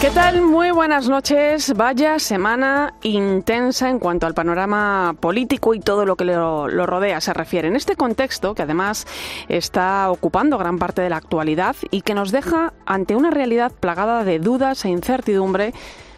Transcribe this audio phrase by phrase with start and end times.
[0.00, 0.42] ¿Qué tal?
[0.42, 1.72] Muy buenas noches.
[1.74, 7.32] Vaya semana intensa en cuanto al panorama político y todo lo que lo, rodea se
[7.32, 7.68] refiere.
[7.68, 9.06] En este contexto, que además
[9.48, 14.24] está ocupando gran parte de la actualidad y que nos deja ante una realidad plagada
[14.24, 15.72] de dudas e incertidumbre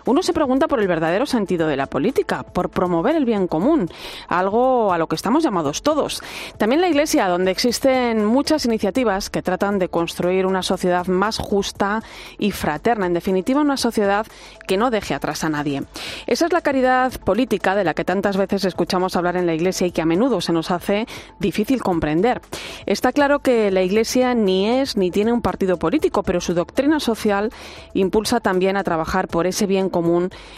[0.06, 3.91] uno se pregunta por el verdadero sentido de la política, por promover el bien común,
[4.29, 6.23] algo a lo que estamos llamados todos.
[6.59, 12.05] También la Iglesia, donde existen muchas iniciativas que tratan de construir una sociedad más justa
[12.38, 14.27] y fraterna, en definitiva una sociedad
[14.69, 15.82] que no deje atrás a nadie.
[16.29, 19.88] Esa es la caridad política de la que tantas veces escuchamos hablar en la Iglesia
[19.88, 21.07] y que a menudo se nos hace
[21.41, 22.41] difícil comprender.
[22.87, 27.01] Está claro que la Iglesia ni es ni tiene un partido político, pero su doctrina
[27.01, 27.51] social
[27.93, 29.95] impulsa también a trabajar por ese bien común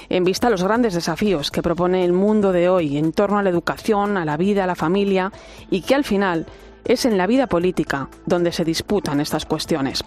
[0.08, 3.42] en vista a los grandes desafíos que propone el mundo de hoy en torno a
[3.42, 5.32] la educación, a la vida, a la familia
[5.70, 6.46] y que al final
[6.84, 10.02] es en la vida política donde se disputan estas cuestiones.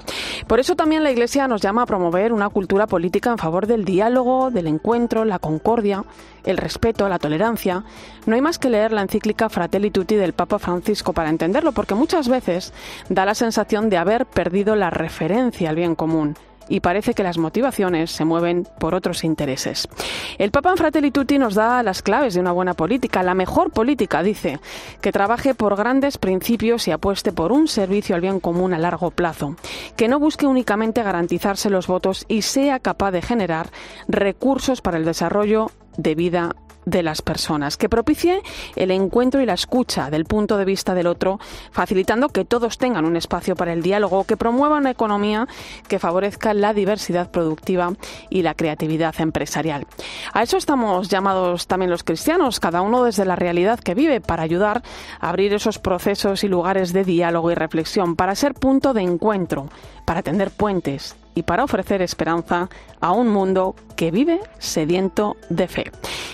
[0.48, 3.86] Por eso también la Iglesia nos llama a promover una cultura política en favor del
[3.86, 6.04] diálogo, del encuentro, la concordia,
[6.44, 7.84] el respeto, la tolerancia.
[8.26, 11.96] No hay más que leer la encíclica Fratelli Tutti del Papa Francisco para entenderlo, porque
[11.96, 12.74] muchas veces
[13.10, 16.36] da la sensación de haber perdido la referencia al bien común
[16.72, 19.90] y parece que las motivaciones se mueven por otros intereses.
[20.38, 23.72] El Papa en Fratelli Tutti nos da las claves de una buena política, la mejor
[23.72, 24.60] política, dice,
[25.02, 29.12] que trabaje por grandes principios y apueste por un servicio al bien común a largo
[29.12, 29.58] plazo,
[29.98, 33.70] que no busque únicamente garantizarse los votos y sea capaz de generar
[34.08, 38.42] recursos para el desarrollo de vida de las personas, que propicie
[38.76, 41.40] el encuentro y la escucha del punto de vista del otro,
[41.72, 45.48] facilitando que todos tengan un espacio para el diálogo, que promueva una economía
[45.88, 47.94] que favorezca la diversidad productiva
[48.30, 49.86] y la creatividad empresarial.
[50.34, 54.44] A eso estamos llamados también los cristianos, cada uno desde la realidad que vive, para
[54.44, 54.82] ayudar
[55.20, 59.70] a abrir esos procesos y lugares de diálogo y reflexión, para ser punto de encuentro,
[60.06, 62.70] para tender puentes y para ofrecer esperanza
[63.00, 65.92] a un mundo que vive sediento de fe.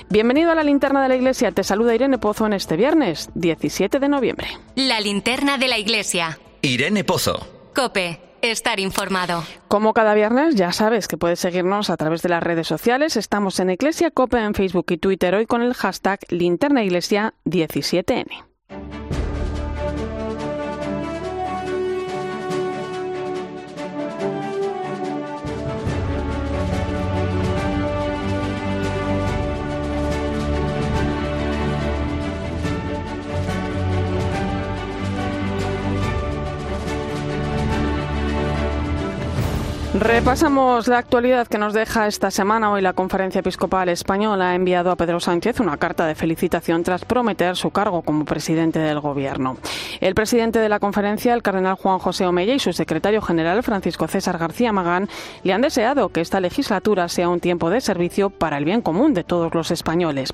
[0.10, 1.52] Bienvenido a la Linterna de la Iglesia.
[1.52, 4.48] Te saluda Irene Pozo en este viernes 17 de noviembre.
[4.76, 6.40] La Linterna de la Iglesia.
[6.62, 7.46] Irene Pozo.
[7.76, 9.44] Cope estar informado.
[9.68, 13.18] Como cada viernes, ya sabes que puedes seguirnos a través de las redes sociales.
[13.18, 18.46] Estamos en Iglesia Cope en Facebook y Twitter hoy con el hashtag linternaiglesia17n.
[40.00, 42.72] Repasamos la actualidad que nos deja esta semana.
[42.72, 47.04] Hoy la Conferencia Episcopal Española ha enviado a Pedro Sánchez una carta de felicitación tras
[47.04, 49.58] prometer su cargo como presidente del Gobierno.
[50.00, 54.08] El presidente de la conferencia, el cardenal Juan José Omella, y su secretario general, Francisco
[54.08, 55.10] César García Magán,
[55.42, 59.16] le han deseado que esta legislatura sea un tiempo de servicio para el bien común
[59.16, 60.32] de todos los españoles.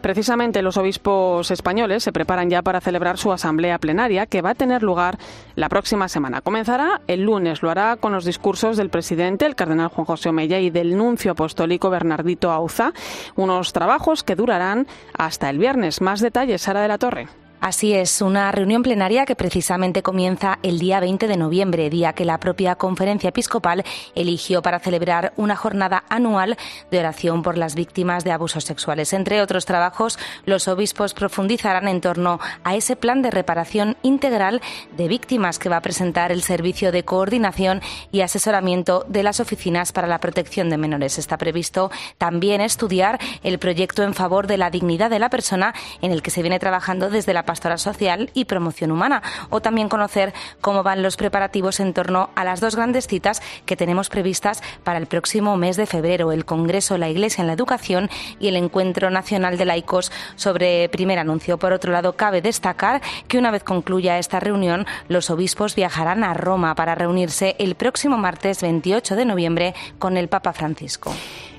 [0.00, 4.54] Precisamente los obispos españoles se preparan ya para celebrar su asamblea plenaria que va a
[4.54, 5.18] tener lugar
[5.54, 6.40] la próxima semana.
[6.40, 10.58] Comenzará el lunes, lo hará con los discursos del presidente el cardenal Juan José Omeya,
[10.60, 12.92] y del nuncio apostólico Bernardito Auza,
[13.36, 14.86] unos trabajos que durarán
[15.16, 16.00] hasta el viernes.
[16.00, 17.41] Más detalles, Sara de la Torre.
[17.62, 22.24] Así es, una reunión plenaria que precisamente comienza el día 20 de noviembre, día que
[22.24, 23.84] la propia conferencia episcopal
[24.16, 26.56] eligió para celebrar una jornada anual
[26.90, 29.12] de oración por las víctimas de abusos sexuales.
[29.12, 34.60] Entre otros trabajos, los obispos profundizarán en torno a ese plan de reparación integral
[34.96, 37.80] de víctimas que va a presentar el Servicio de Coordinación
[38.10, 41.16] y Asesoramiento de las Oficinas para la Protección de Menores.
[41.16, 46.10] Está previsto también estudiar el proyecto en favor de la dignidad de la persona en
[46.10, 50.32] el que se viene trabajando desde la pastoral social y promoción humana, o también conocer
[50.62, 54.98] cómo van los preparativos en torno a las dos grandes citas que tenemos previstas para
[54.98, 58.08] el próximo mes de febrero, el Congreso La Iglesia en la Educación
[58.40, 61.58] y el Encuentro Nacional de Laicos sobre primer anuncio.
[61.58, 66.32] Por otro lado, cabe destacar que una vez concluya esta reunión, los obispos viajarán a
[66.32, 71.12] Roma para reunirse el próximo martes 28 de noviembre con el Papa Francisco.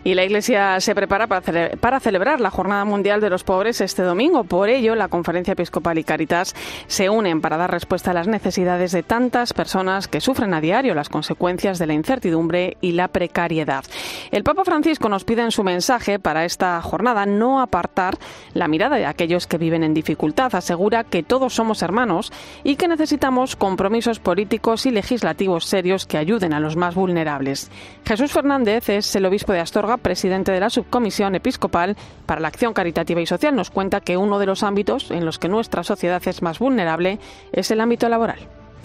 [0.06, 4.44] Y la Iglesia se prepara para, celebrar la Jornada Mundial de los Pobres este domingo.
[4.44, 6.54] Por ello, la Conferencia Episcopal y Caritas
[6.88, 10.94] se unen para dar respuesta a las necesidades de tantas personas que sufren a diario
[10.94, 13.86] las consecuencias de la incertidumbre y la precariedad.
[14.32, 18.18] El Papa Francisco nos pide en su mensaje para esta jornada no apartar
[18.54, 20.54] la mirada de aquellos que viven en dificultad.
[20.54, 22.34] Asegura que todos somos hermanos
[22.66, 27.72] y que necesitamos compromisos políticos y legislativos serios que ayuden a los más vulnerables.
[28.06, 31.96] Jesús Fernández es el obispo de Astorga presidente de la Subcomisión Episcopal
[32.26, 35.40] para la Acción Caritativa y Social, nos cuenta que uno de los ámbitos en los
[35.40, 37.20] que nuestra sociedad es más vulnerable
[37.52, 38.40] es el ámbito laboral.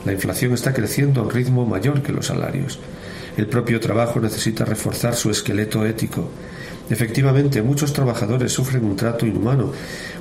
[0.05, 2.79] La inflación está creciendo a un ritmo mayor que los salarios.
[3.37, 6.29] El propio trabajo necesita reforzar su esqueleto ético.
[6.91, 9.73] Efectivamente, muchos trabajadores sufren un trato inhumano,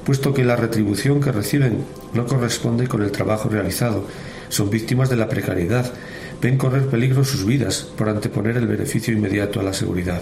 [0.05, 4.05] puesto que la retribución que reciben no corresponde con el trabajo realizado.
[4.49, 5.91] Son víctimas de la precariedad,
[6.41, 10.21] ven correr peligro sus vidas por anteponer el beneficio inmediato a la seguridad.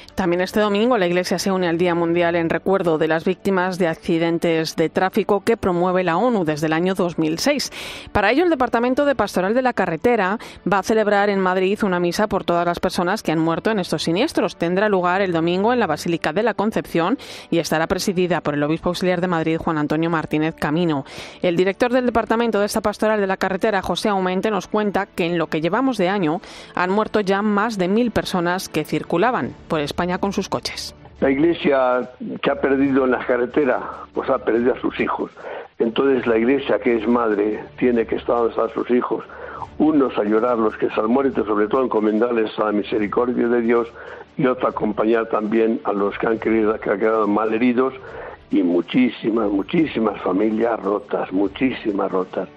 [0.21, 3.79] También este domingo la Iglesia se une al Día Mundial en recuerdo de las víctimas
[3.79, 7.71] de accidentes de tráfico que promueve la ONU desde el año 2006.
[8.11, 10.37] Para ello, el Departamento de Pastoral de la Carretera
[10.71, 13.79] va a celebrar en Madrid una misa por todas las personas que han muerto en
[13.79, 14.57] estos siniestros.
[14.57, 17.17] Tendrá lugar el domingo en la Basílica de la Concepción
[17.49, 21.03] y estará presidida por el obispo auxiliar de Madrid, Juan Antonio Martínez Camino.
[21.41, 25.25] El director del Departamento de esta Pastoral de la Carretera, José Aumente, nos cuenta que
[25.25, 26.41] en lo que llevamos de año
[26.75, 30.95] han muerto ya más de mil personas que circulaban por España con sus coches.
[31.19, 32.09] La iglesia
[32.41, 33.79] que ha perdido en la carretera,
[34.13, 35.31] pues ha perdido a sus hijos.
[35.77, 39.23] Entonces la iglesia que es madre tiene que estar donde están sus hijos,
[39.77, 41.13] unos a llorar los que se han
[41.45, 43.87] sobre todo encomendarles a la misericordia de Dios,
[44.37, 47.93] y otro acompañar también a los que han, querido, que han quedado mal heridos,
[48.49, 52.49] y muchísimas, muchísimas familias rotas, muchísimas rotas.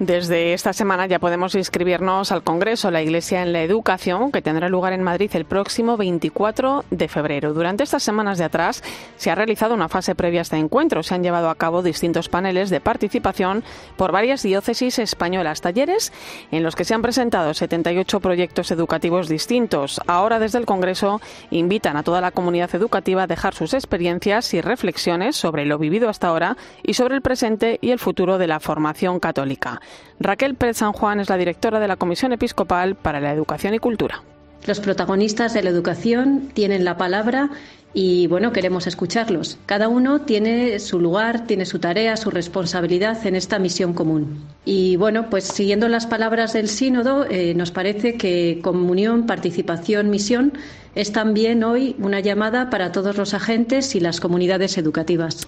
[0.00, 4.70] Desde esta semana ya podemos inscribirnos al Congreso La Iglesia en la Educación, que tendrá
[4.70, 7.52] lugar en Madrid el próximo 24 de febrero.
[7.52, 8.82] Durante estas semanas de atrás
[9.18, 11.02] se ha realizado una fase previa a este encuentro.
[11.02, 13.62] Se han llevado a cabo distintos paneles de participación
[13.98, 16.14] por varias diócesis españolas, talleres
[16.50, 20.00] en los que se han presentado 78 proyectos educativos distintos.
[20.06, 21.20] Ahora desde el Congreso
[21.50, 26.08] invitan a toda la comunidad educativa a dejar sus experiencias y reflexiones sobre lo vivido
[26.08, 29.82] hasta ahora y sobre el presente y el futuro de la formación católica.
[30.18, 33.78] Raquel Pérez San Juan es la directora de la Comisión Episcopal para la Educación y
[33.78, 34.22] Cultura.
[34.66, 37.50] Los protagonistas de la educación tienen la palabra
[37.92, 39.58] y bueno, queremos escucharlos.
[39.66, 44.44] Cada uno tiene su lugar, tiene su tarea, su responsabilidad en esta misión común.
[44.64, 50.52] Y bueno, pues siguiendo las palabras del sínodo, eh, nos parece que comunión, participación, misión
[50.94, 55.46] es también hoy una llamada para todos los agentes y las comunidades educativas.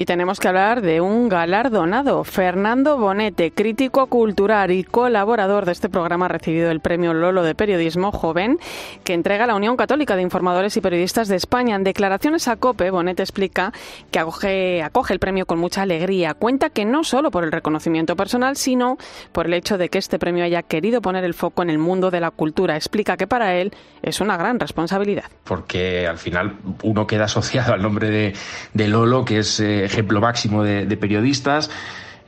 [0.00, 2.24] Y tenemos que hablar de un galardonado.
[2.24, 7.54] Fernando Bonete, crítico cultural y colaborador de este programa, ha recibido el premio Lolo de
[7.54, 8.58] Periodismo Joven
[9.04, 11.76] que entrega la Unión Católica de Informadores y Periodistas de España.
[11.76, 13.74] En declaraciones a COPE, Bonete explica
[14.10, 16.32] que acoge, acoge el premio con mucha alegría.
[16.32, 18.96] Cuenta que no solo por el reconocimiento personal, sino
[19.32, 22.10] por el hecho de que este premio haya querido poner el foco en el mundo
[22.10, 22.74] de la cultura.
[22.74, 25.24] Explica que para él es una gran responsabilidad.
[25.44, 28.32] Porque al final uno queda asociado al nombre de,
[28.72, 31.70] de Lolo, que es eh, ejemplo máximo de, periodistas.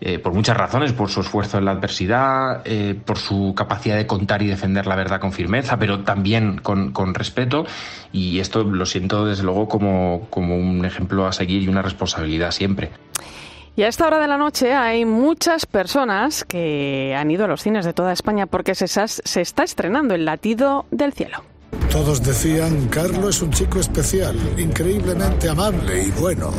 [0.04, 4.04] Eh, por muchas razones, por su esfuerzo en la adversidad, eh, por su capacidad de
[4.04, 7.66] contar y defender la verdad con firmeza, pero también con, respeto.
[8.12, 12.50] Y esto lo siento desde luego como, como un ejemplo a seguir y una responsabilidad
[12.50, 12.90] siempre.
[13.76, 17.62] Y a esta hora de la noche hay muchas personas que han ido a los
[17.62, 21.51] cines de toda España porque se, se está estrenando El latido del cielo.
[21.90, 26.52] Todos decían, Carlos es un chico especial, increíblemente amable y bueno.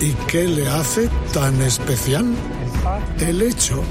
[0.00, 2.24] ¿Y qué le hace tan especial?
[3.18, 3.82] El hecho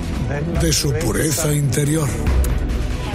[0.62, 2.08] de su pureza interior.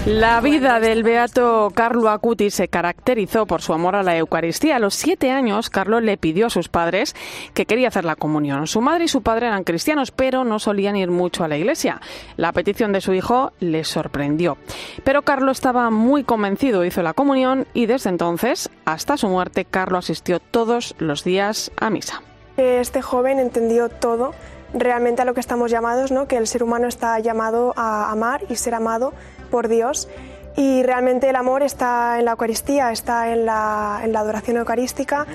[0.06, 4.76] La vida del beato Carlo Acuti se caracterizó por su amor a la Eucaristía.
[4.76, 7.14] A los siete años, Carlo le pidió a sus padres
[7.52, 8.66] que quería hacer la comunión.
[8.66, 12.00] Su madre y su padre eran cristianos, pero no solían ir mucho a la iglesia.
[12.36, 14.56] La petición de su hijo le sorprendió.
[15.04, 19.98] Pero Carlo estaba muy convencido, hizo la comunión y desde entonces, hasta su muerte, Carlo
[19.98, 22.22] asistió todos los días a misa.
[22.56, 24.32] Este joven entendió todo
[24.74, 26.26] realmente a lo que estamos llamados, ¿no?
[26.28, 29.12] que el ser humano está llamado a amar y ser amado
[29.48, 30.08] por Dios.
[30.56, 35.26] Y realmente el amor está en la Eucaristía, está en la, adoración eucarística.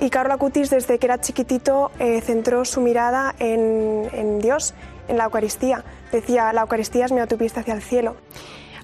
[0.00, 4.72] Y Carlo Acutis, desde que era chiquitito, eh, centró su mirada en, en Dios,
[5.08, 5.84] en la Eucaristía.
[6.10, 8.16] Decía, la Eucaristía es mi autopista hacia el cielo.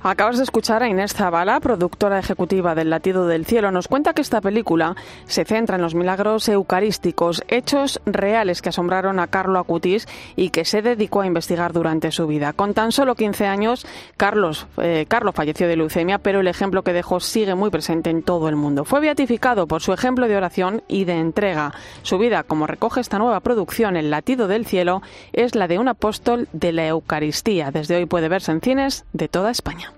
[0.03, 3.71] Acabas de escuchar a Inés Zavala, productora ejecutiva del Latido del Cielo.
[3.71, 4.95] Nos cuenta que esta película
[5.27, 10.65] se centra en los milagros eucarísticos, hechos reales que asombraron a Carlo Acutis y que
[10.65, 12.53] se dedicó a investigar durante su vida.
[12.53, 13.87] Con tan solo 15 años,
[14.17, 18.23] Carlos, eh, Carlos falleció de leucemia, pero el ejemplo que dejó sigue muy presente en
[18.23, 18.85] todo el mundo.
[18.85, 21.73] Fue beatificado por su ejemplo de oración y de entrega.
[22.03, 25.89] Su vida, como recoge esta nueva producción, El Latido del Cielo, es la de un
[25.89, 27.71] apóstol de la Eucaristía.
[27.71, 29.96] Desde hoy puede verse en cines de toda España.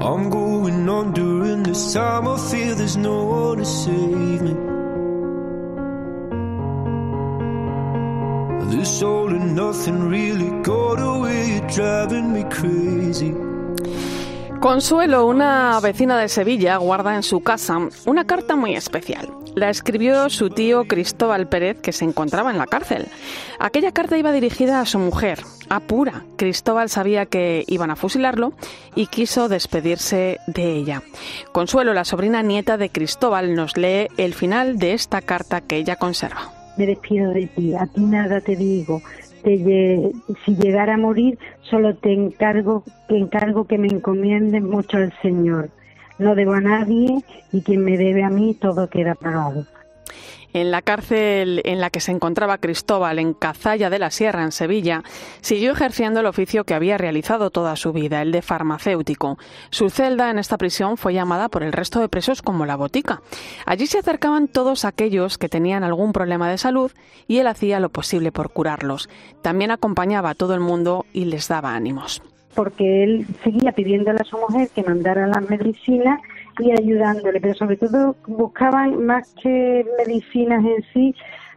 [0.00, 2.28] I'm going on during this time.
[2.28, 4.54] I feel there's no one to save me.
[8.76, 13.34] This all and nothing really got away, driving me crazy.
[14.60, 19.30] Consuelo, una vecina de Sevilla, guarda en su casa una carta muy especial.
[19.54, 23.06] La escribió su tío Cristóbal Pérez, que se encontraba en la cárcel.
[23.58, 26.24] Aquella carta iba dirigida a su mujer, Apura.
[26.36, 28.54] Cristóbal sabía que iban a fusilarlo
[28.94, 31.02] y quiso despedirse de ella.
[31.52, 35.96] Consuelo, la sobrina nieta de Cristóbal, nos lee el final de esta carta que ella
[35.96, 36.52] conserva.
[36.76, 39.00] Me despido de ti, a ti nada te digo,
[39.54, 45.70] si llegara a morir, solo te encargo que encargo que me encomiendes mucho al Señor.
[46.18, 47.22] No debo a nadie
[47.52, 49.66] y quien me debe a mí todo queda pagado.
[50.52, 54.52] En la cárcel en la que se encontraba Cristóbal, en Cazalla de la Sierra, en
[54.52, 55.02] Sevilla,
[55.40, 59.38] siguió ejerciendo el oficio que había realizado toda su vida, el de farmacéutico.
[59.70, 63.22] Su celda en esta prisión fue llamada por el resto de presos como la botica.
[63.66, 66.90] Allí se acercaban todos aquellos que tenían algún problema de salud
[67.28, 69.08] y él hacía lo posible por curarlos.
[69.42, 72.22] También acompañaba a todo el mundo y les daba ánimos.
[72.54, 76.20] Porque él seguía pidiéndole a su mujer que mandara las medicinas
[76.58, 81.14] y ayudándole, pero sobre todo buscaban más que medicinas en sí,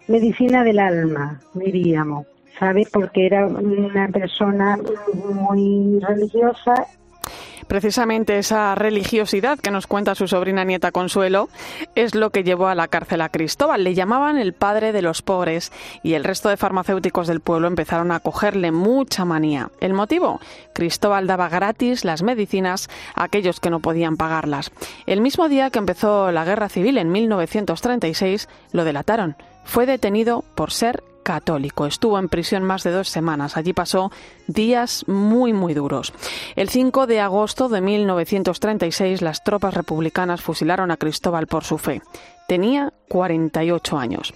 [0.08, 2.26] medicina del alma, diríamos,
[2.58, 2.90] ¿sabes?
[2.92, 4.78] Porque era una persona
[5.14, 6.88] muy religiosa
[7.70, 11.50] Precisamente esa religiosidad que nos cuenta su sobrina nieta Consuelo
[11.94, 13.84] es lo que llevó a la cárcel a Cristóbal.
[13.84, 15.72] Le llamaban el padre de los pobres
[16.02, 19.70] y el resto de farmacéuticos del pueblo empezaron a cogerle mucha manía.
[19.82, 20.40] ¿El motivo?
[20.74, 24.72] Cristóbal daba gratis las medicinas a aquellos que no podían pagarlas.
[25.06, 29.38] El mismo día que empezó la guerra civil en 1936 lo delataron.
[29.64, 31.86] Fue detenido por ser católico.
[31.86, 33.56] Estuvo en prisión más de dos semanas.
[33.56, 34.12] Allí pasó
[34.48, 36.12] días muy, muy duros.
[36.56, 42.02] El 5 de agosto de 1936 las tropas republicanas fusilaron a Cristóbal por su fe.
[42.48, 44.34] Tenía 48 años.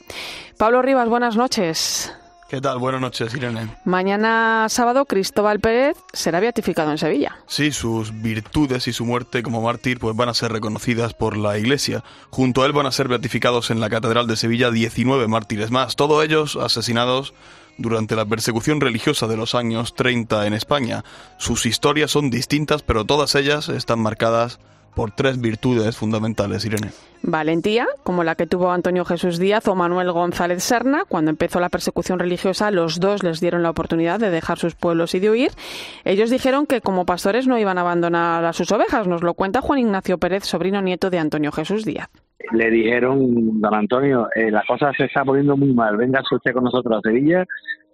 [0.59, 2.13] Pablo Rivas, buenas noches.
[2.53, 2.77] ¿Qué tal?
[2.77, 3.67] Buenas noches, Irene.
[3.83, 7.39] Mañana sábado Cristóbal Pérez será beatificado en Sevilla.
[7.47, 11.57] Sí, sus virtudes y su muerte como mártir pues van a ser reconocidas por la
[11.57, 12.03] Iglesia.
[12.29, 15.95] Junto a él van a ser beatificados en la Catedral de Sevilla 19 mártires más,
[15.95, 17.33] todos ellos asesinados
[17.79, 21.03] durante la persecución religiosa de los años 30 en España.
[21.39, 24.59] Sus historias son distintas, pero todas ellas están marcadas
[24.95, 26.89] por tres virtudes fundamentales, Irene.
[27.21, 31.03] Valentía, como la que tuvo Antonio Jesús Díaz o Manuel González Serna.
[31.07, 35.15] Cuando empezó la persecución religiosa, los dos les dieron la oportunidad de dejar sus pueblos
[35.15, 35.51] y de huir.
[36.03, 39.07] Ellos dijeron que como pastores no iban a abandonar a sus ovejas.
[39.07, 42.09] Nos lo cuenta Juan Ignacio Pérez, sobrino nieto de Antonio Jesús Díaz.
[42.51, 46.65] Le dijeron, don Antonio, eh, la cosa se está poniendo muy mal, venga usted con
[46.65, 47.45] nosotros a Sevilla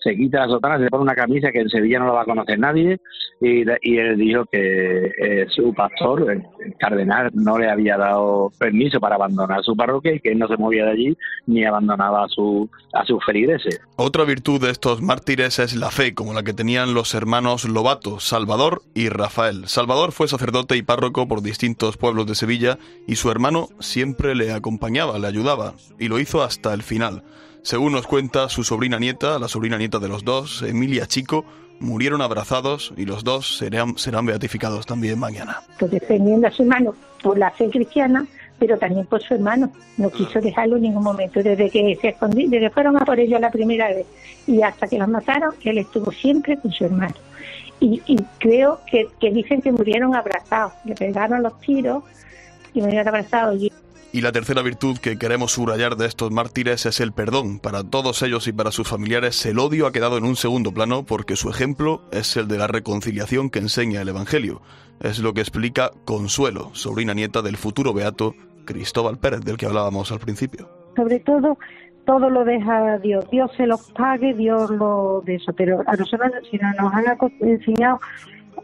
[0.01, 2.25] se quita la sotana, se pone una camisa que en Sevilla no la va a
[2.25, 3.00] conocer nadie
[3.41, 6.44] y, él dijo que eh, su pastor, el,
[6.77, 10.58] cardenal, no le había dado permiso para abandonar su parroquia y que él no se
[10.58, 13.79] movía de allí ni abandonaba a, su, a sus feligreses.
[13.96, 18.20] Otra virtud de estos mártires es la fe, como la que tenían los hermanos Lobato,
[18.20, 19.68] Salvador y Rafael.
[19.68, 22.77] Salvador fue sacerdote y párroco por distintos pueblos de Sevilla
[23.08, 27.24] y su hermano siempre le acompañaba, le ayudaba y lo hizo hasta el final.
[27.62, 31.46] Según nos cuenta su sobrina nieta, la sobrina nieta de los dos, Emilia Chico,
[31.80, 35.62] murieron abrazados y los dos serán, serán beatificados también mañana.
[35.78, 38.25] Pues defendiendo a su hermano por la fe cristiana,
[38.58, 39.72] pero también por su hermano.
[39.98, 41.42] No quiso dejarlo en ningún momento.
[41.42, 44.06] Desde que se escondí, desde que fueron a por ellos la primera vez
[44.48, 47.16] y hasta que los mataron, él estuvo siempre con su hermano.
[47.82, 48.01] Y,
[48.39, 50.74] creo que, que, dicen que murieron abrazados.
[50.84, 52.04] Le pegaron los tiros
[52.74, 53.62] y murieron abrazados.
[53.62, 53.72] Y
[54.13, 57.60] la tercera virtud que queremos subrayar de estos mártires es el perdón.
[57.60, 61.06] Para todos ellos y para sus familiares el odio ha quedado en un segundo plano
[61.06, 64.62] porque su ejemplo es el de la reconciliación que enseña el Evangelio.
[65.00, 68.36] Es lo que explica Consuelo, sobrina nieta del futuro beato
[68.66, 70.68] Cristóbal Pérez, del que hablábamos al principio.
[70.96, 71.58] Sobre todo,
[72.06, 73.30] todo lo deja a Dios.
[73.30, 75.39] Dios se los pague, Dios lo de.
[75.56, 77.06] Pero a nosotros, si no nos han
[77.42, 78.00] enseñado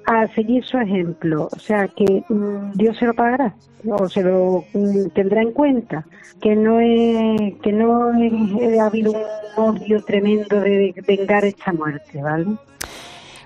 [0.05, 1.49] a seguir su ejemplo.
[1.51, 3.55] O sea, que mm, Dios se lo pagará
[3.89, 6.05] o se lo mm, tendrá en cuenta.
[6.41, 12.57] Que no es, que no ha habido un odio tremendo de vengar esta muerte, ¿vale?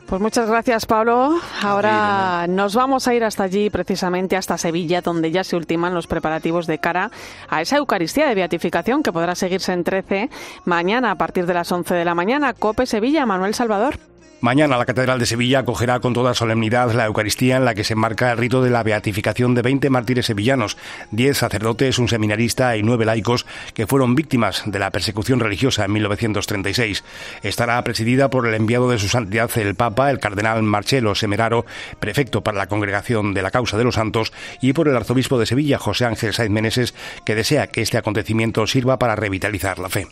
[0.10, 1.39] Pues muchas gracias, Pablo.
[1.62, 6.08] Ahora nos vamos a ir hasta allí, precisamente hasta Sevilla, donde ya se ultiman los
[6.08, 7.12] preparativos de cara
[7.48, 10.32] a esa Eucaristía de beatificación que podrá seguirse en 13
[10.65, 12.56] mañana a partir de las 11 de la mañana.
[12.56, 14.00] Cope Sevilla, Manuel Salvador.
[14.41, 17.96] Mañana la Catedral de Sevilla acogerá con toda solemnidad la Eucaristía en la que se
[17.96, 20.77] marca el rito de la beatificación de 20 mártires sevillanos,
[21.12, 25.91] 10 sacerdotes, un seminarista y 9 laicos que fueron víctimas de la persecución religiosa en
[25.91, 27.03] 1936.
[27.43, 31.65] Estará presidida por el enviado de su santidad el Papa, el cardenal Marcelo Semeraro,
[32.00, 34.31] prefecto para la Congregación de la Causa de los Santos,
[34.62, 38.65] y por el arzobispo de Sevilla, José Ángel Saiz Meneses, que desea que este acontecimiento
[38.67, 40.08] sirva para revitalizar la fe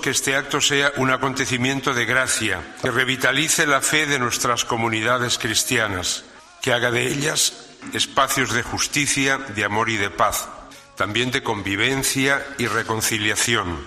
[0.00, 5.38] que este acto sea un acontecimiento de gracia, que revitalice la fe de nuestras comunidades
[5.38, 6.24] cristianas,
[6.60, 10.48] que haga de ellas espacios de justicia, de amor y de paz,
[10.96, 13.78] también de convivencia y reconciliación,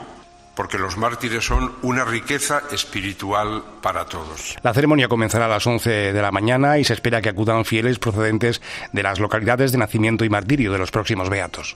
[0.55, 4.55] porque los mártires son una riqueza espiritual para todos.
[4.63, 7.99] La ceremonia comenzará a las 11 de la mañana y se espera que acudan fieles
[7.99, 11.75] procedentes de las localidades de nacimiento y martirio de los próximos beatos.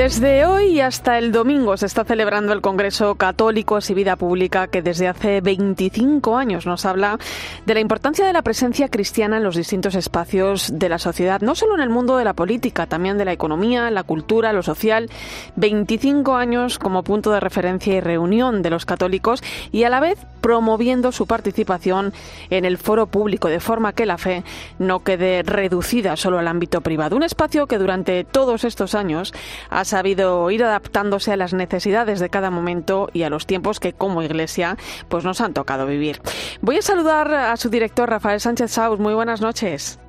[0.00, 4.80] Desde hoy hasta el domingo se está celebrando el Congreso Católicos y Vida Pública que
[4.80, 7.18] desde hace 25 años nos habla
[7.66, 11.54] de la importancia de la presencia cristiana en los distintos espacios de la sociedad, no
[11.54, 15.10] solo en el mundo de la política, también de la economía, la cultura, lo social.
[15.56, 20.18] 25 años como punto de referencia y reunión de los católicos y a la vez
[20.40, 22.14] promoviendo su participación
[22.48, 24.44] en el foro público de forma que la fe
[24.78, 27.16] no quede reducida solo al ámbito privado.
[27.16, 29.34] Un espacio que durante todos estos años
[29.68, 33.92] ha sabido ir adaptándose a las necesidades de cada momento y a los tiempos que
[33.92, 34.76] como iglesia
[35.08, 36.20] pues nos han tocado vivir.
[36.62, 38.98] Voy a saludar a su director Rafael Sánchez Saus.
[38.98, 40.00] Muy buenas noches.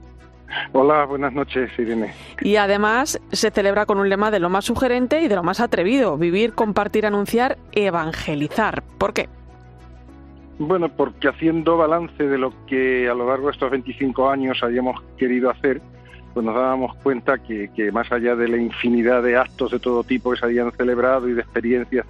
[0.73, 2.13] Hola, buenas noches, Irene.
[2.41, 5.59] Y además se celebra con un lema de lo más sugerente y de lo más
[5.59, 8.83] atrevido, vivir, compartir, anunciar, evangelizar.
[8.97, 9.29] ¿Por qué?
[10.59, 15.01] Bueno, porque haciendo balance de lo que a lo largo de estos 25 años hayamos
[15.17, 15.81] querido hacer,
[16.33, 20.31] pues nos dábamos cuenta que, más allá de la infinidad de actos de todo tipo
[20.31, 22.05] que se habían celebrado y de experiencias,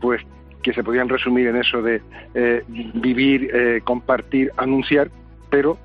[0.00, 0.22] pues
[0.62, 2.00] que se podían resumir en eso de
[2.34, 5.10] eh, vivir, eh, compartir, anunciar,
[5.50, 5.78] pero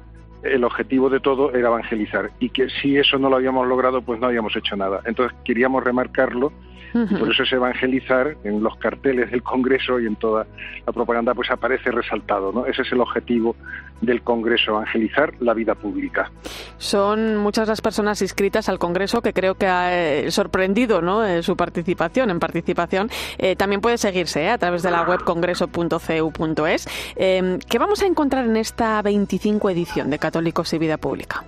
[0.44, 4.20] el objetivo de todo era evangelizar y que si eso no lo habíamos logrado, pues
[4.20, 5.02] no habíamos hecho nada.
[5.06, 6.54] Entonces queríamos remarcarlo
[6.92, 10.46] por eso es evangelizar en los carteles del Congreso y en toda
[10.86, 12.66] la propaganda pues aparece resaltado, ¿no?
[12.66, 13.56] Ese es el objetivo
[14.02, 16.32] del Congreso, evangelizar la vida pública.
[16.78, 21.26] Son muchas las personas inscritas al Congreso que creo que ha eh, sorprendido, ¿no?
[21.26, 23.10] Eh, su participación, en participación.
[23.38, 26.88] Eh, también puede seguirse a través de la web congreso.cu.es.
[27.16, 31.44] ¿Qué vamos a encontrar en esta 25 edición de Católicos y Vida Pública?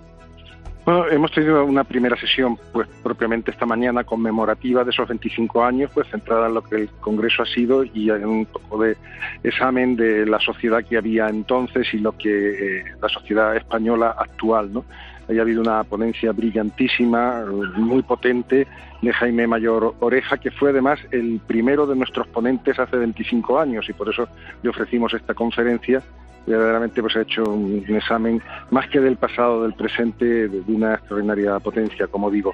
[0.92, 5.90] Bueno, hemos tenido una primera sesión, pues propiamente esta mañana, conmemorativa de esos 25 años,
[5.94, 8.98] pues centrada en lo que el Congreso ha sido y en un poco de
[9.42, 14.74] examen de la sociedad que había entonces y lo que eh, la sociedad española actual,
[14.74, 14.84] ¿no?
[15.30, 17.46] Haya habido una ponencia brillantísima,
[17.78, 18.68] muy potente,
[19.02, 23.88] de Jaime Mayor Oreja, que fue además el primero de nuestros ponentes hace 25 años
[23.88, 24.28] y por eso
[24.62, 26.04] le ofrecimos esta conferencia
[26.46, 31.60] verdaderamente pues ha hecho un, examen más que del pasado, del presente, de, una extraordinaria
[31.60, 32.54] potencia, como digo.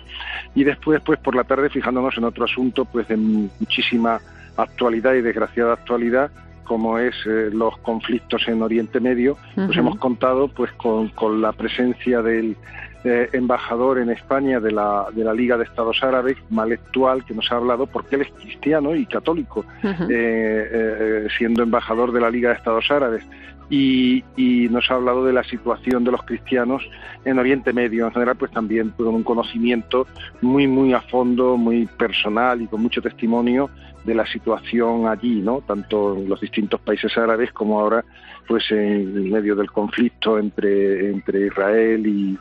[0.56, 4.20] Y después, pues por la tarde, fijándonos en otro asunto, pues de muchísima
[4.58, 6.32] actualidad y desgraciada actualidad,
[6.64, 11.54] como es eh, los conflictos en Oriente Medio, pues hemos contado pues con, con la
[11.54, 12.58] presencia del
[13.06, 17.50] eh, embajador en España de la, de la Liga de Estados Árabes, Malectual, que nos
[17.52, 19.64] ha hablado porque él es cristiano y católico,
[20.10, 23.24] eh, siendo embajador de la Liga de Estados Árabes
[23.70, 24.24] y,
[24.70, 26.84] nos ha hablado de la situación de los cristianos
[27.26, 30.08] en Oriente Medio en general, pues también con un conocimiento
[30.42, 33.70] muy, muy a fondo, muy personal y con mucho testimonio
[34.04, 35.62] de la situación allí, ¿no?
[35.62, 38.06] Tanto en los distintos países árabes como ahora,
[38.48, 42.38] pues en medio del conflicto entre, entre Israel y,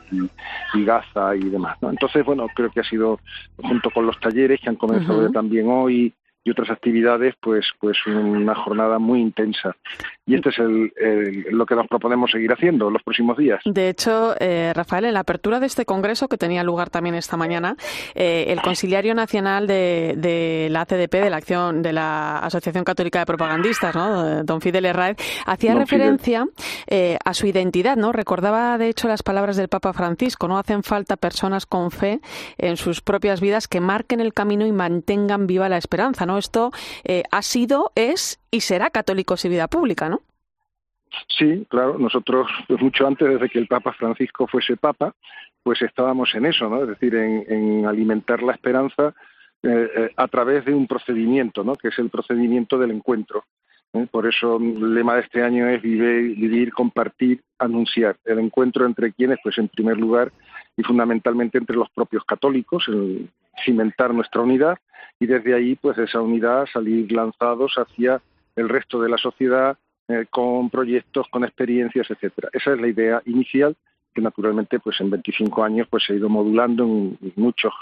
[0.85, 1.89] Gaza y demás, ¿no?
[1.89, 3.19] Entonces, bueno, creo que ha sido,
[3.57, 6.13] junto con los talleres que han comenzado también hoy
[6.47, 9.75] y otras actividades, pues, pues una jornada muy intensa
[10.27, 10.91] y este es el,
[11.51, 13.61] lo que nos proponemos seguir haciendo en los próximos días.
[13.63, 17.37] De hecho, eh, Rafael, en la apertura de este congreso que tenía lugar también esta
[17.37, 17.77] mañana,
[18.13, 23.25] eh, el conciliario nacional de, la ACDP, de la acción de la Asociación Católica de
[23.25, 24.43] Propagandistas, ¿no?
[24.43, 26.45] don Fidel Herráez, hacía referencia
[26.87, 28.11] eh, a su identidad, ¿no?
[28.11, 30.57] Recordaba, de hecho, las palabras del Papa Francisco, ¿no?
[30.57, 32.19] Hacen falta personas con fe
[32.57, 36.36] en sus propias vidas que marquen el camino y mantengan viva la esperanza, ¿no?
[36.37, 36.71] Esto
[37.31, 40.21] ha sido, es y será católicos y vida pública, ¿no?
[41.27, 45.13] Sí, claro, nosotros pues, mucho antes, desde que el Papa Francisco fuese Papa,
[45.63, 46.83] pues estábamos en eso, ¿no?
[46.83, 49.13] Es decir, en, alimentar la esperanza
[49.63, 51.75] eh, eh, a través de un procedimiento, ¿no?
[51.75, 53.43] Que es el procedimiento del encuentro.
[53.93, 54.07] ¿eh?
[54.09, 58.17] Por eso el lema de este año es vivir, vivir, compartir, anunciar.
[58.23, 60.31] El encuentro entre quienes, pues en primer lugar
[60.75, 63.29] y fundamentalmente entre los propios católicos, el
[63.63, 64.77] cimentar nuestra unidad
[65.19, 68.21] y desde ahí, pues esa unidad salir lanzados hacia
[68.55, 72.49] el resto de la sociedad eh, con proyectos, con experiencias, etcétera.
[72.53, 73.75] Esa es la idea inicial
[74.13, 77.73] que naturalmente pues en 25 años pues se ha ido modulando en muchos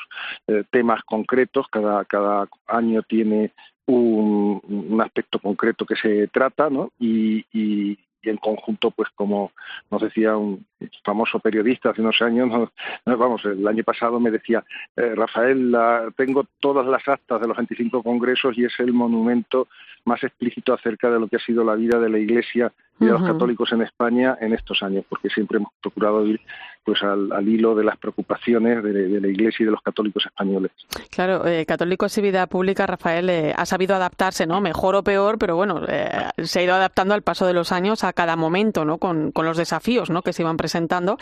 [0.48, 3.52] eh, temas concretos cada cada año tiene
[3.86, 6.92] un, un, aspecto concreto que se trata ¿no?
[7.00, 9.52] y, y, y en conjunto, pues como
[9.92, 10.66] nos decía un
[11.04, 12.70] famoso periodista hace unos años,
[13.06, 14.64] vamos, el año pasado me decía,
[14.96, 15.76] eh, Rafael,
[16.16, 19.68] tengo todas las actas de los 25 congresos y es el monumento
[20.06, 23.12] más explícito acerca de lo que ha sido la vida de la Iglesia y de
[23.12, 26.40] los católicos en España en estos años, porque siempre hemos procurado ir
[26.86, 30.72] pues al, hilo de las preocupaciones de, la Iglesia y de los católicos españoles.
[31.10, 34.62] Claro, eh, Católicos y Vida Pública, Rafael, eh, ha sabido adaptarse, ¿no?
[34.62, 36.12] Mejor o peor, pero bueno, eh,
[36.44, 39.00] se ha ido adaptando al paso de los años a cada momento, ¿no?
[39.00, 40.22] Con, con los desafíos, ¿no?
[40.22, 41.18] Que se iban presentando.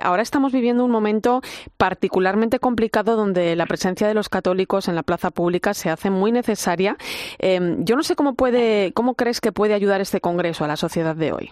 [0.00, 1.42] ahora estamos viviendo un momento
[1.76, 6.32] particularmente complicado donde la presencia de los católicos en la plaza pública se hace muy
[6.32, 6.96] necesaria.
[7.38, 10.95] yo no sé cómo puede, cómo crees que puede ayudar este Congreso a la sociedad
[11.04, 11.50] de hoy.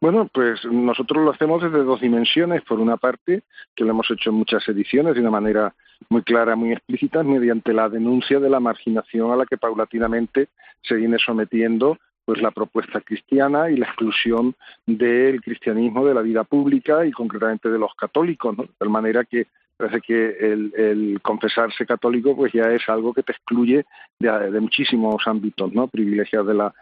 [0.00, 2.62] Bueno, pues nosotros lo hacemos desde dos dimensiones.
[2.62, 3.42] Por una parte,
[3.74, 5.74] que lo hemos hecho en muchas ediciones de una manera
[6.08, 10.48] muy clara, muy explícita, mediante la denuncia de la marginación a la que paulatinamente
[10.82, 14.54] se viene sometiendo pues la propuesta cristiana y la exclusión
[14.84, 18.64] del cristianismo de la vida pública y concretamente de los católicos, ¿no?
[18.64, 19.46] de tal manera que
[19.78, 23.86] parece que el, confesarse católico pues ya es algo que te excluye
[24.18, 26.74] de, muchísimos ámbitos no privilegiados de la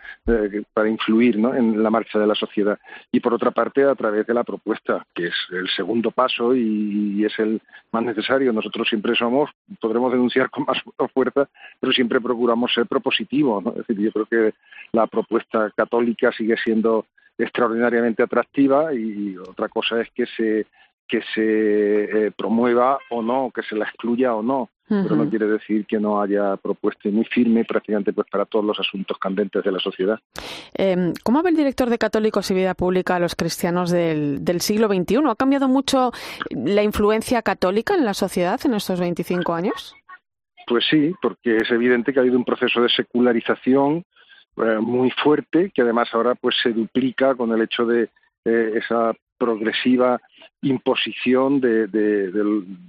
[0.72, 1.54] para influir ¿no?
[1.54, 2.78] en la marcha de la sociedad
[3.12, 7.24] y por otra parte a través de la propuesta que es el segundo paso y,
[7.24, 7.61] es el
[7.92, 10.78] más necesario nosotros siempre somos podremos denunciar con más
[11.14, 13.70] fuerza pero siempre procuramos ser propositivos ¿no?
[13.72, 14.54] es decir yo creo que
[14.92, 17.04] la propuesta católica sigue siendo
[17.38, 20.66] extraordinariamente atractiva y otra cosa es que se
[21.09, 24.71] que se eh, promueva o no, que se la excluya o no.
[24.88, 28.79] Pero no quiere decir que no haya propuesta muy firme prácticamente pues para todos los
[28.79, 30.21] asuntos candentes de la sociedad.
[30.79, 34.61] Eh, ¿Cómo ve el director de Católicos y Vida Pública a los cristianos del, del
[34.61, 35.23] siglo XXI?
[35.29, 36.12] ¿Ha cambiado mucho
[36.51, 39.97] la influencia católica en la sociedad en estos 25 años?
[40.69, 44.05] Pues sí, porque es evidente que ha habido un proceso de secularización
[44.57, 48.09] eh, muy fuerte que además ahora pues se duplica con el hecho de
[48.45, 50.20] eh, esa progresiva
[50.62, 51.88] imposición de,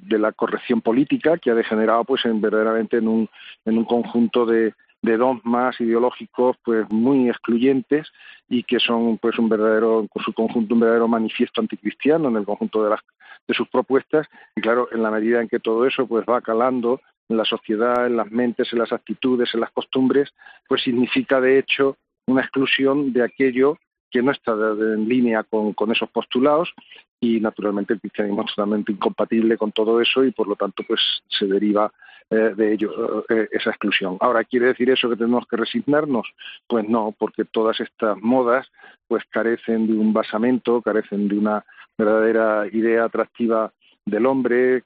[0.09, 3.29] la corrección política que ha degenerado pues en verdaderamente en un,
[3.65, 8.11] en un conjunto de, dogmas ideológicos pues muy excluyentes
[8.49, 12.45] y que son pues un verdadero con su conjunto un verdadero manifiesto anticristiano en el
[12.45, 12.99] conjunto de las
[13.47, 14.27] de sus propuestas.
[14.57, 18.05] Y claro en la medida en que todo eso pues va calando en la sociedad
[18.05, 20.33] en las mentes en las actitudes en las costumbres
[20.67, 23.77] pues significa de hecho una exclusión de aquello
[24.11, 26.73] que no está en línea con, con esos postulados
[27.19, 31.01] y naturalmente el cristianismo es totalmente incompatible con todo eso y por lo tanto pues
[31.27, 31.91] se deriva
[32.29, 34.17] eh, de ello eh, esa exclusión.
[34.19, 36.27] Ahora, ¿quiere decir eso que tenemos que resignarnos?
[36.67, 38.67] Pues no, porque todas estas modas
[39.07, 41.63] pues carecen de un basamento, carecen de una
[41.97, 43.71] verdadera idea atractiva
[44.05, 44.83] del hombre,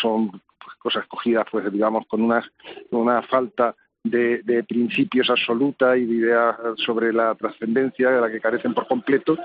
[0.00, 0.40] son
[0.78, 2.44] cosas cogidas pues digamos con unas,
[2.90, 8.74] una falta de, principios absoluta y de ideas sobre la trascendencia de la que carecen
[8.74, 9.36] por completo.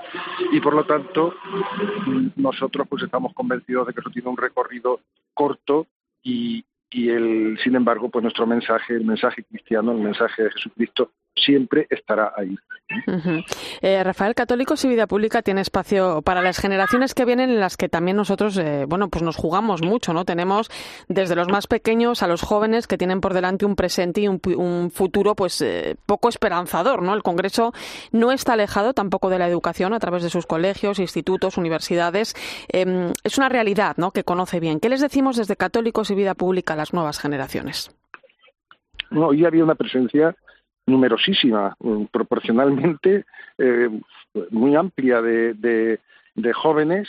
[0.52, 1.34] Y por lo tanto
[2.36, 5.00] nosotros pues estamos convencidos de que eso tiene un recorrido
[5.34, 5.86] corto
[6.22, 11.12] y, y el, sin embargo, pues nuestro mensaje, el mensaje cristiano, el mensaje de Jesucristo,
[11.44, 12.56] siempre estará ahí.
[13.82, 17.76] eh, Rafael, Católicos y Vida Pública tiene espacio para las generaciones que vienen en las
[17.76, 20.24] que también nosotros, eh, bueno, pues nos jugamos mucho, ¿no?
[20.24, 20.70] Tenemos
[21.08, 24.90] desde los más pequeños a los jóvenes que tienen por delante un presente y un,
[24.90, 27.14] futuro, pues, eh, poco esperanzador, ¿no?
[27.14, 27.72] El Congreso
[28.12, 32.34] no está alejado tampoco de la educación a través de sus colegios, institutos, universidades.
[32.68, 34.12] Em, es una realidad, ¿no?
[34.12, 34.80] Que conoce bien.
[34.80, 37.90] ¿Qué les decimos desde Católicos y Vida Pública a las nuevas generaciones?
[39.10, 40.36] No, hoy había una presencia
[40.88, 43.24] numerosísima, mm, proporcionalmente
[43.58, 43.88] eh,
[44.50, 45.98] muy amplia de, de,
[46.52, 47.08] jóvenes,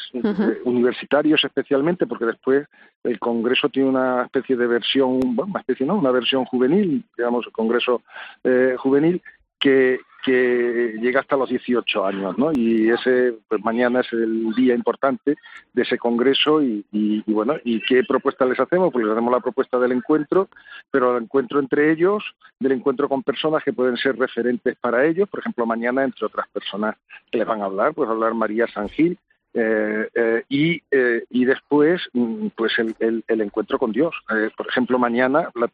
[0.66, 2.68] universitarios especialmente, porque después
[3.04, 5.96] el Congreso tiene una especie de versión, bueno, una especie, ¿no?
[5.96, 8.02] Una versión juvenil, digamos, el Congreso
[8.44, 9.22] eh, juvenil,
[9.60, 12.52] que, que llega hasta los 18 años, ¿no?
[12.54, 15.36] Y ese, pues mañana es el día importante
[15.74, 16.84] de ese congreso y,
[17.28, 18.92] bueno, ¿y qué propuesta les hacemos?
[18.92, 20.50] Pues les hacemos la propuesta del encuentro,
[20.92, 22.24] pero el encuentro entre ellos,
[22.60, 26.48] del encuentro con personas que pueden ser referentes para ellos, por ejemplo, mañana, entre otras
[26.50, 26.96] personas
[27.32, 29.18] que les van a hablar, pues hablar María Sangil,
[29.52, 34.14] eh, eh, y, eh, y después mm, pues el, el, encuentro con Dios.
[34.56, 35.70] por ejemplo, mañana la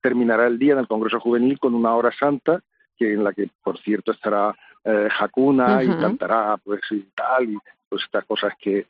[0.00, 2.60] terminará el día en el Congreso Juvenil con una hora santa
[2.98, 4.54] que en la que por cierto estará
[4.84, 8.86] eh, Hakuna y cantará pues y tal y pues estas cosas que,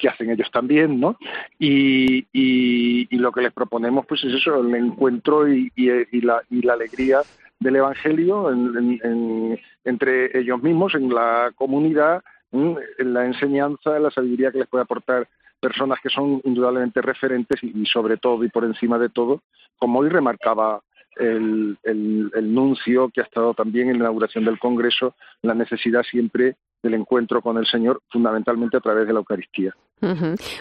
[0.00, 1.18] que, hacen ellos también, ¿no?
[1.58, 6.62] Y, y, lo que les proponemos pues es eso, el encuentro y, y, la, y
[6.62, 7.20] la alegría
[7.58, 14.52] del Evangelio en, entre ellos mismos, en la comunidad, en la enseñanza, en la sabiduría
[14.52, 15.26] que les puede aportar
[15.64, 19.40] personas que son indudablemente referentes y, sobre todo y por encima de todo,
[19.78, 20.82] como hoy remarcaba
[21.16, 26.56] el, el, nuncio que ha estado también en la inauguración del Congreso, la necesidad siempre
[26.82, 29.74] del encuentro con el Señor, fundamentalmente a través de la Eucaristía.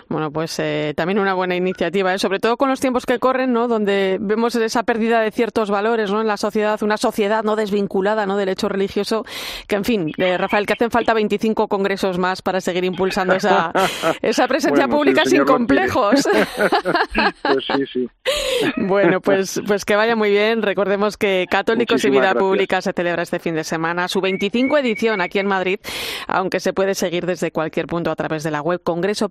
[0.08, 2.19] Bueno, pues eh, también una buena iniciativa, ¿eh?
[2.19, 3.67] sobre todo con los tiempos que corren, ¿no?
[3.67, 6.22] Donde vemos esa pérdida de ciertos valores, ¿no?
[6.22, 8.38] En la sociedad, una sociedad no desvinculada, ¿no?
[8.38, 9.26] Del hecho religioso,
[9.67, 13.72] que en fin, eh, Rafael, que hacen falta 25 congresos más para seguir impulsando esa,
[14.22, 16.24] esa presencia pública sin complejos.
[17.41, 18.10] pues sí, sí.
[18.78, 20.62] Bueno, pues, pues que vaya muy bien.
[20.62, 25.22] Recordemos que Católicos y Vida Pública se celebra este fin de semana su 25 edición
[25.22, 25.80] aquí en Madrid,
[26.28, 29.23] aunque se puede seguir desde cualquier punto a través de la web Congreso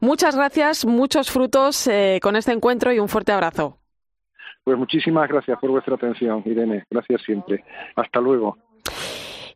[0.00, 3.78] Muchas gracias, muchos frutos eh, con este encuentro y un fuerte abrazo.
[4.64, 6.84] Pues muchísimas gracias por vuestra atención, Irene.
[6.90, 7.64] Gracias siempre.
[7.96, 8.56] Hasta luego.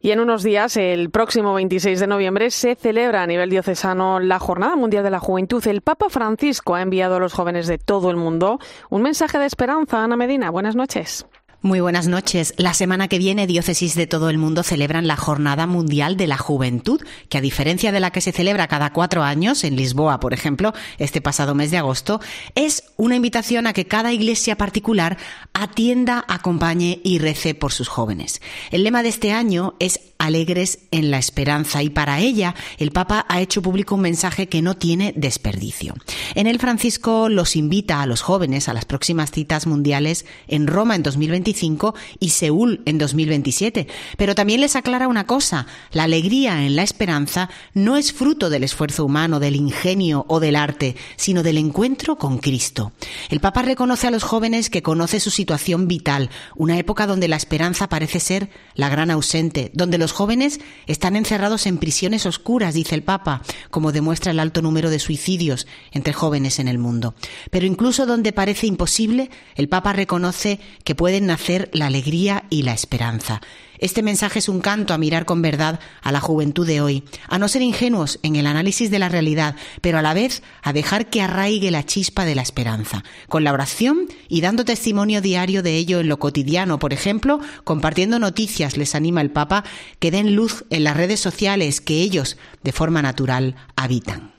[0.01, 4.39] Y en unos días, el próximo 26 de noviembre, se celebra a nivel diocesano la
[4.39, 5.67] Jornada Mundial de la Juventud.
[5.67, 8.59] El Papa Francisco ha enviado a los jóvenes de todo el mundo
[8.91, 10.05] un mensaje de esperanza.
[10.05, 11.27] Ana Medina, buenas noches.
[11.61, 12.55] Muy buenas noches.
[12.57, 16.39] La semana que viene, diócesis de todo el mundo celebran la Jornada Mundial de la
[16.39, 20.35] Juventud, que a diferencia de la que se celebra cada cuatro años, en Lisboa, por
[20.35, 22.21] ejemplo, este pasado mes de agosto,
[22.55, 25.19] es una invitación a que cada iglesia particular
[25.53, 28.41] atienda, acompañe y rece por sus jóvenes.
[28.71, 33.25] El lema de este año es alegres en la esperanza y para ella el Papa
[33.29, 35.95] ha hecho público un mensaje que no tiene desperdicio.
[36.35, 40.97] En él Francisco los invita a los jóvenes a las próximas citas mundiales en Roma
[40.97, 41.03] en
[41.53, 46.83] 2025 y Seúl en 2027, pero también les aclara una cosa, la alegría en la
[46.83, 52.19] esperanza no es fruto del esfuerzo humano, del ingenio o del arte, sino del encuentro
[52.19, 52.91] con Cristo.
[53.31, 57.37] El Papa reconoce a los jóvenes que conoce su situación vital, una época donde la
[57.37, 62.73] esperanza parece ser la gran ausente, donde los los jóvenes están encerrados en prisiones oscuras,
[62.73, 67.15] dice el Papa, como demuestra el alto número de suicidios entre jóvenes en el mundo.
[67.51, 71.38] Pero incluso donde parece imposible, el Papa reconoce que pueden nacer
[71.73, 73.41] la alegría y la esperanza.
[73.79, 77.39] Este mensaje es un canto a mirar con verdad a la juventud de hoy, a
[77.39, 81.11] no ser ingenuos en el análisis de la realidad, pero a la vez a dejar
[81.11, 85.77] que arraigue la chispa de la esperanza, con la oración y dando testimonio diario de
[85.77, 89.65] ello en lo cotidiano, por ejemplo, compartiendo noticias, les anima el Papa,
[90.01, 94.33] que den luz en las redes sociales que ellos, de forma natural, habitan.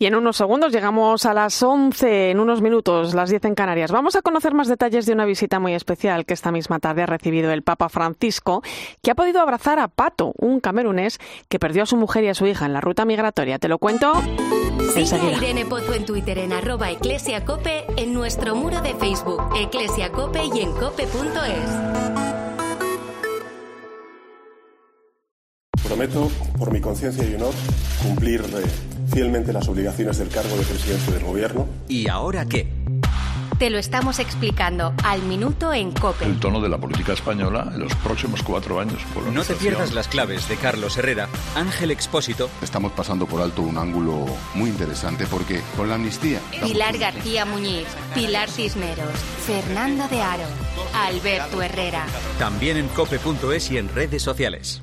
[0.00, 3.90] Y en unos segundos llegamos a las 11, en unos minutos, las 10 en Canarias.
[3.90, 7.06] Vamos a conocer más detalles de una visita muy especial que esta misma tarde ha
[7.06, 8.62] recibido el Papa Francisco,
[9.02, 12.34] que ha podido abrazar a Pato, un camerunés que perdió a su mujer y a
[12.34, 13.58] su hija en la ruta migratoria.
[13.58, 14.12] Te lo cuento.
[14.94, 20.44] Sigue a Irene Pozo en Twitter en arroba eclesiacope, en nuestro muro de Facebook, eclesiacope
[20.54, 22.18] y en cope.es.
[25.82, 27.54] Prometo, por mi conciencia y honor,
[28.00, 28.44] cumplir
[29.08, 31.66] fielmente las obligaciones del cargo de presidente del gobierno.
[31.88, 32.68] ¿Y ahora qué?
[33.58, 36.26] Te lo estamos explicando al minuto en COPE.
[36.26, 39.00] El tono de la política española en los próximos cuatro años.
[39.32, 42.48] No te pierdas las claves de Carlos Herrera, Ángel Expósito.
[42.62, 46.40] Estamos pasando por alto un ángulo muy interesante porque con la amnistía.
[46.62, 49.10] Pilar García Muñiz, Pilar Cisneros,
[49.44, 50.44] Fernando de Aro,
[50.94, 52.06] Alberto Herrera.
[52.38, 54.82] También en cope.es y en redes sociales.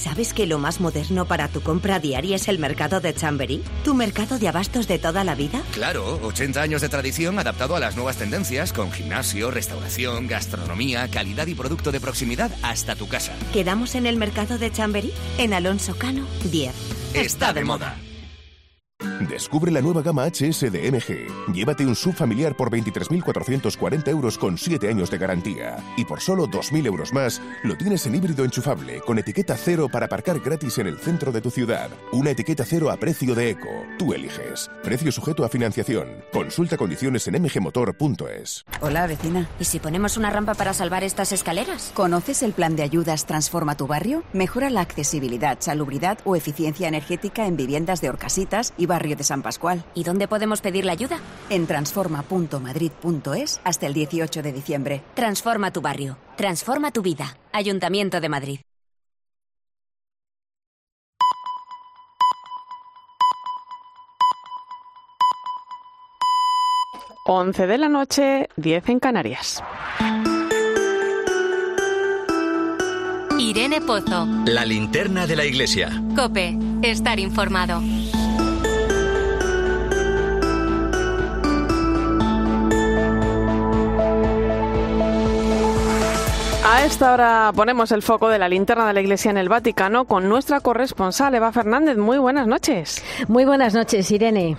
[0.00, 3.62] ¿Sabes que lo más moderno para tu compra diaria es el mercado de Chamberí?
[3.84, 5.62] ¿Tu mercado de abastos de toda la vida?
[5.72, 11.48] Claro, 80 años de tradición adaptado a las nuevas tendencias con gimnasio, restauración, gastronomía, calidad
[11.48, 13.34] y producto de proximidad hasta tu casa.
[13.52, 15.12] ¿Quedamos en el mercado de Chamberí?
[15.36, 16.74] En Alonso Cano, 10.
[17.12, 17.98] Está de moda.
[19.28, 21.52] Descubre la nueva gama HS de MG.
[21.52, 25.76] Llévate un subfamiliar por 23.440 euros con 7 años de garantía.
[25.98, 30.06] Y por solo 2.000 euros más, lo tienes en híbrido enchufable, con etiqueta cero para
[30.06, 31.90] aparcar gratis en el centro de tu ciudad.
[32.12, 33.68] Una etiqueta cero a precio de eco.
[33.98, 34.70] Tú eliges.
[34.82, 36.08] Precio sujeto a financiación.
[36.32, 38.64] Consulta condiciones en mgmotor.es.
[38.80, 39.48] Hola, vecina.
[39.58, 41.92] ¿Y si ponemos una rampa para salvar estas escaleras?
[41.92, 44.22] ¿Conoces el plan de ayudas Transforma tu barrio?
[44.32, 49.42] Mejora la accesibilidad, salubridad o eficiencia energética en viviendas de Orcasitas y barrio de San
[49.42, 49.84] Pascual.
[49.94, 51.18] ¿Y dónde podemos pedir la ayuda?
[51.48, 55.02] En transforma.madrid.es hasta el 18 de diciembre.
[55.14, 56.16] Transforma tu barrio.
[56.36, 57.36] Transforma tu vida.
[57.52, 58.60] Ayuntamiento de Madrid.
[67.26, 69.62] Once de la noche, 10 en Canarias.
[73.38, 74.26] Irene Pozo.
[74.46, 75.90] La linterna de la iglesia.
[76.16, 76.56] Cope.
[76.82, 77.80] Estar informado.
[86.80, 90.06] A esta hora ponemos el foco de la linterna de la Iglesia en el Vaticano
[90.06, 91.98] con nuestra corresponsal Eva Fernández.
[91.98, 93.04] Muy buenas noches.
[93.28, 94.56] Muy buenas noches, Irene.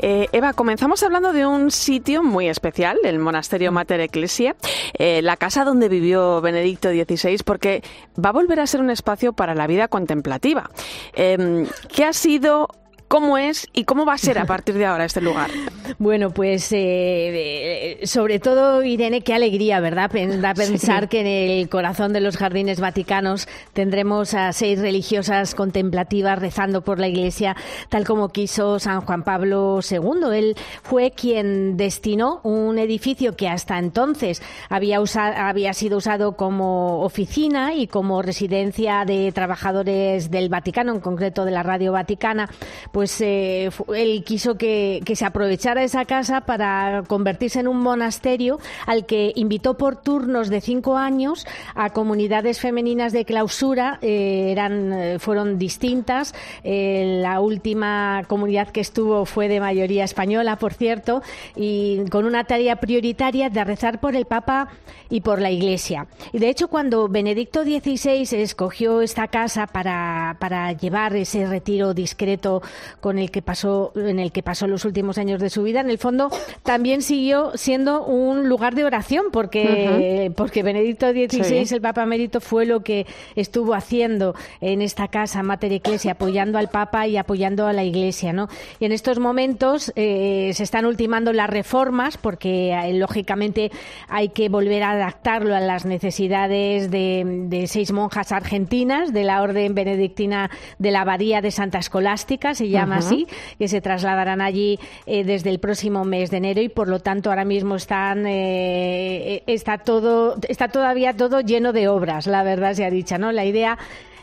[0.00, 4.56] Eh, Eva, comenzamos hablando de un sitio muy especial, el monasterio Mater Ecclesia,
[4.94, 7.84] eh, la casa donde vivió Benedicto XVI, porque
[8.22, 10.68] va a volver a ser un espacio para la vida contemplativa.
[11.12, 12.66] Eh, ¿Qué ha sido
[13.14, 15.48] cómo es y cómo va a ser a partir de ahora este lugar.
[15.98, 20.10] Bueno, pues eh, sobre todo, Irene, qué alegría, ¿verdad?
[20.10, 21.26] pensar que en
[21.60, 27.54] el corazón de los jardines vaticanos tendremos a seis religiosas contemplativas rezando por la Iglesia,
[27.90, 30.36] tal como quiso San Juan Pablo II.
[30.36, 34.98] Él fue quien destinó un edificio que hasta entonces había,
[35.36, 41.52] había sido usado como oficina y como residencia de trabajadores del Vaticano, en concreto de
[41.52, 42.48] la Radio Vaticana,
[42.90, 49.06] pues eh, él quiso que, se aprovechara esa casa para convertirse en un monasterio al
[49.06, 53.98] que invitó por turnos de cinco años a comunidades femeninas de clausura.
[54.02, 56.34] Eh, eran, eh, fueron distintas.
[56.64, 61.22] la última comunidad que estuvo fue de mayoría española, por cierto,
[61.56, 64.68] y con una tarea prioritaria de rezar por el Papa
[65.10, 66.06] y por la Iglesia.
[66.32, 72.62] Y de hecho, cuando Benedicto XVI escogió esta casa para, para llevar ese retiro discreto
[73.00, 75.90] con el que pasó, en el que pasó los últimos años de su vida, en
[75.90, 76.30] el fondo
[76.62, 82.66] también siguió siendo un lugar de oración, porque, porque Benedicto XVI, el Papa Emérito, fue
[82.66, 87.72] lo que estuvo haciendo en esta casa Mater Ecclesia, apoyando al Papa y apoyando a
[87.72, 88.48] la Iglesia, ¿no?
[88.80, 93.70] Y en estos momentos eh, se están ultimando las reformas, porque eh, lógicamente
[94.08, 99.42] hay que volver a adaptarlo a las necesidades de, de seis monjas argentinas de la
[99.42, 103.26] Orden Benedictina de la Abadía de Santa Escolástica, se llama así,
[103.58, 107.30] que se trasladarán allí eh, desde el próximo mes de enero y por lo tanto
[107.30, 112.84] ahora mismo están eh, está todo está todavía todo lleno de obras, la verdad se
[112.84, 113.32] ha dicho, ¿no?
[113.32, 113.78] La idea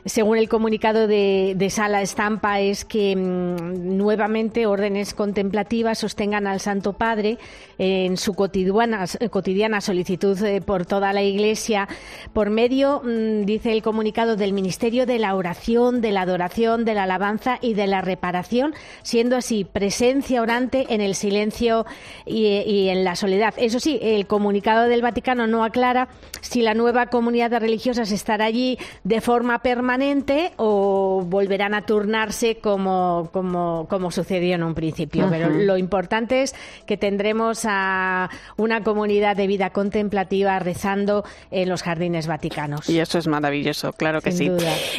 [0.06, 6.94] según el comunicado de, Sala Estampa, es que mm, nuevamente órdenes contemplativas sostengan al Santo
[6.94, 7.38] Padre
[7.78, 11.88] en su cotidiana, cotidiana solicitud eh, por toda la Iglesia
[12.34, 16.96] por medio, mm, dice el comunicado, del Ministerio de la Oración, de la Adoración, de
[16.96, 21.86] la Alabanza y de la Reparación, siendo así presencia orante en el silencio
[22.26, 23.54] y, en la soledad.
[23.58, 26.10] Eso sí, el comunicado del Vaticano no aclara
[26.42, 29.91] si la nueva comunidad de religiosas estará allí de forma permanente
[30.58, 35.28] o volverán a turnarse como, como, como sucedió en un principio.
[35.30, 41.84] Pero lo importante es que tendremos a una comunidad de vida contemplativa rezando en los
[41.84, 42.90] jardines vaticanos.
[42.90, 44.50] Y eso es maravilloso, claro que sí.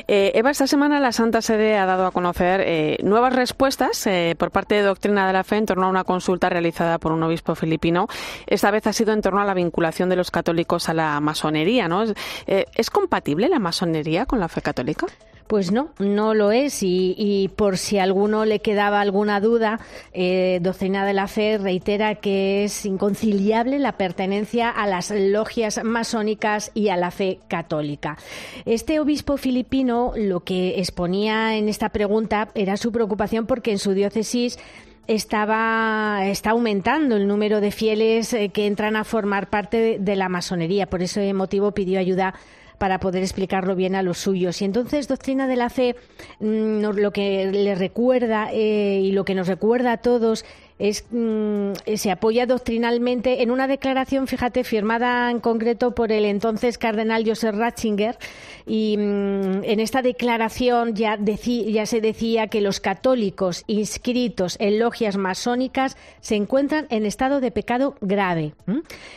[0.09, 4.35] Eh, Eva, esta semana la Santa Sede ha dado a conocer eh, nuevas respuestas eh,
[4.39, 7.23] por parte de Doctrina de la Fe en torno a una consulta realizada por un
[7.23, 8.09] obispo filipino.
[8.47, 11.89] Esta vez ha sido en torno a la vinculación de los católicos a la masonería.
[11.89, 12.05] ¿no?
[12.47, 14.82] ¿Es compatible la masonería con la fe católica?
[15.53, 16.79] Pues no, no lo es.
[16.83, 19.81] Y, por si a alguno le quedaba alguna duda,
[20.15, 26.71] eh, Doctrina de la Fe reitera que es inconciliable la pertenencia a las logias masónicas
[26.73, 28.17] y a la fe católica.
[28.65, 33.93] Este obispo filipino lo que exponía en esta pregunta era su preocupación porque en su
[33.93, 34.59] diócesis
[35.07, 40.17] estaba está aumentando el número de fieles eh, que entran a formar parte de, de
[40.17, 40.87] la masonería.
[40.87, 42.33] Por ese motivo pidió ayuda
[42.83, 44.61] para poder explicarlo bien a los suyos.
[44.61, 45.95] Y entonces, Doctrina de la Fe,
[46.41, 50.45] mm, lo que le recuerda eh, y lo que nos recuerda a todos
[50.83, 56.77] es, mm, se apoya doctrinalmente en una declaración, fíjate, firmada en concreto por el entonces
[56.77, 58.19] cardenal Joseph Ratzinger.
[58.67, 65.17] Y mm, en esta declaración ya, ya se decía que los católicos inscritos en logias
[65.17, 68.55] masónicas se encuentran en estado de pecado grave.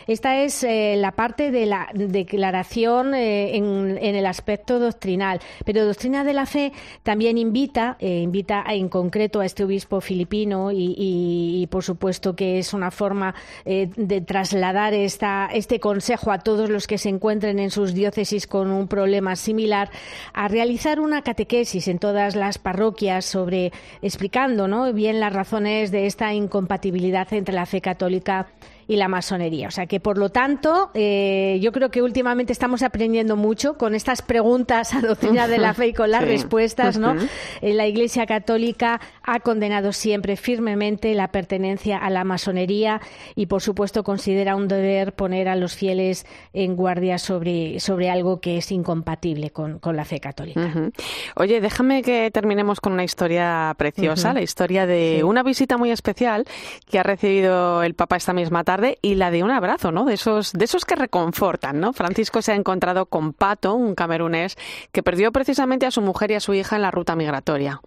[0.06, 5.40] Esta es eh, la parte de la declaración eh, en, el aspecto doctrinal.
[5.66, 10.72] Pero Doctrina de la Fe también invita, eh, invita en concreto a este obispo filipino
[10.72, 13.36] y y por supuesto que es una forma
[13.66, 18.48] eh, de trasladar esta, este consejo a todos los que se encuentren en sus diócesis
[18.48, 19.90] con un problema similar,
[20.34, 24.92] a realizar una catequesis en todas las parroquias sobre explicando ¿no?
[24.94, 29.68] bien las razones de esta incompatibilidad entre la fe católica y la masonería.
[29.68, 33.96] O sea que, por lo tanto, eh, yo creo que últimamente estamos aprendiendo mucho con
[33.96, 37.16] estas preguntas a doctrina de la fe y con las respuestas, ¿no?
[37.62, 43.02] Eh, la Iglesia Católica ha condenado siempre firmemente la pertenencia a la masonería
[43.36, 48.40] y, por supuesto, considera un deber poner a los fieles en guardia sobre, sobre algo
[48.40, 50.92] que es incompatible con, la fe católica.
[51.36, 56.46] Oye, déjame que terminemos con una historia preciosa, la historia de una visita muy especial
[56.90, 60.06] que ha recibido el Papa esta misma tarde y la de un abrazo, ¿no?
[60.06, 61.94] De esos, de esos que reconfortan, ¿no?
[61.94, 64.58] Francisco se ha encontrado con Pato, un camerunés,
[64.92, 67.82] que perdió precisamente a su mujer y a su hija en la ruta migratoria.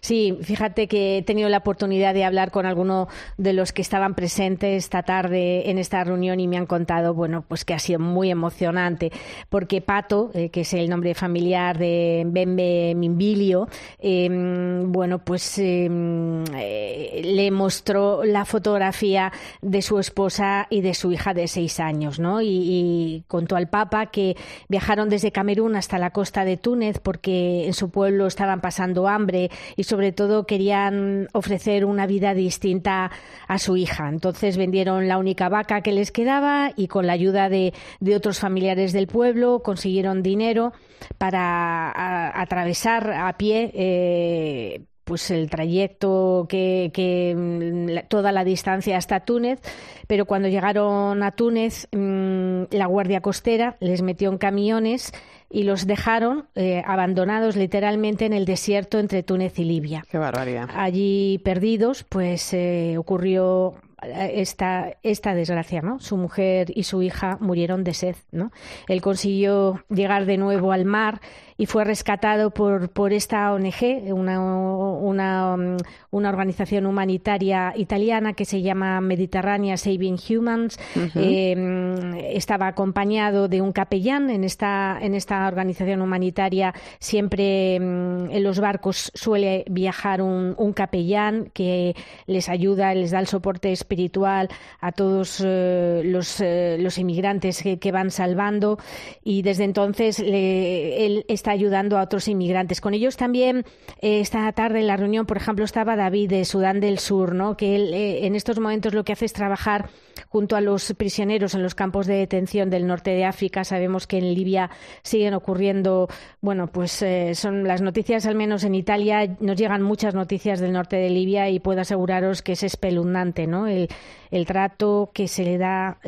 [0.00, 4.14] Sí, fíjate que he tenido la oportunidad de hablar con alguno de los que estaban
[4.14, 7.98] presentes esta tarde en esta reunión y me han contado, bueno, pues que ha sido
[8.00, 9.12] muy emocionante,
[9.48, 16.44] porque Pato, eh, que es el nombre familiar de Bembe Mimbilio, em, bueno, pues em,
[16.56, 22.18] eh, le mostró la fotografía de su esposa y de su hija de seis años,
[22.18, 22.40] ¿no?
[22.42, 24.36] y contó al Papa que
[24.68, 29.49] viajaron desde Camerún hasta la costa de Túnez porque en su pueblo estaban pasando hambre
[29.76, 33.10] y sobre todo querían ofrecer una vida distinta
[33.46, 34.08] a su hija.
[34.08, 37.72] Entonces vendieron la única vaca que les quedaba y con la ayuda de,
[38.14, 40.72] otros familiares del pueblo consiguieron dinero
[41.18, 49.58] para atravesar a pie eh, pues el trayecto que, mm, toda la distancia hasta Túnez,
[50.06, 55.12] pero cuando llegaron a Túnez mm, la Guardia Costera les metió en camiones
[55.50, 60.04] y los dejaron eh, abandonados literalmente en el desierto entre Túnez y Libia.
[60.08, 60.68] Qué barbaridad.
[60.72, 65.98] Allí perdidos, pues eh, ocurrió esta, esta desgracia, ¿no?
[65.98, 68.52] Su mujer y su hija murieron de sed, ¿no?
[68.88, 71.20] Él consiguió llegar de nuevo al mar
[71.60, 75.76] y fue rescatado por, por esta ONG, una, una,
[76.10, 80.78] una organización humanitaria italiana que se llama Mediterránea Saving Humans.
[81.14, 86.72] Em, estaba acompañado de un capellán en esta, en esta organización humanitaria.
[86.98, 91.94] Siempre em, en los barcos suele viajar un, un, capellán que
[92.26, 94.48] les ayuda, les da el soporte espiritual
[94.80, 98.78] a todos eh, los, eh, los, inmigrantes que, que, van salvando
[99.22, 102.80] y desde entonces él está ayudando a otros inmigrantes.
[102.80, 103.64] Con ellos también
[104.00, 107.56] eh, esta tarde en la reunión, por ejemplo, estaba David de Sudán del Sur, ¿no?
[107.56, 109.90] que él eh, en estos momentos lo que hace es trabajar
[110.28, 113.64] junto a los prisioneros en los campos de detención del norte de África.
[113.64, 114.70] Sabemos que en Libia
[115.02, 116.08] siguen ocurriendo,
[116.40, 120.72] bueno, pues eh, son las noticias, al menos en Italia, nos llegan muchas noticias del
[120.72, 123.66] norte de Libia y puedo aseguraros que es espeluznante, ¿no?
[123.66, 123.88] El,
[124.30, 125.98] el trato que se le da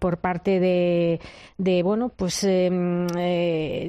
[0.00, 1.20] por parte de,
[1.58, 3.06] de bueno, pues em,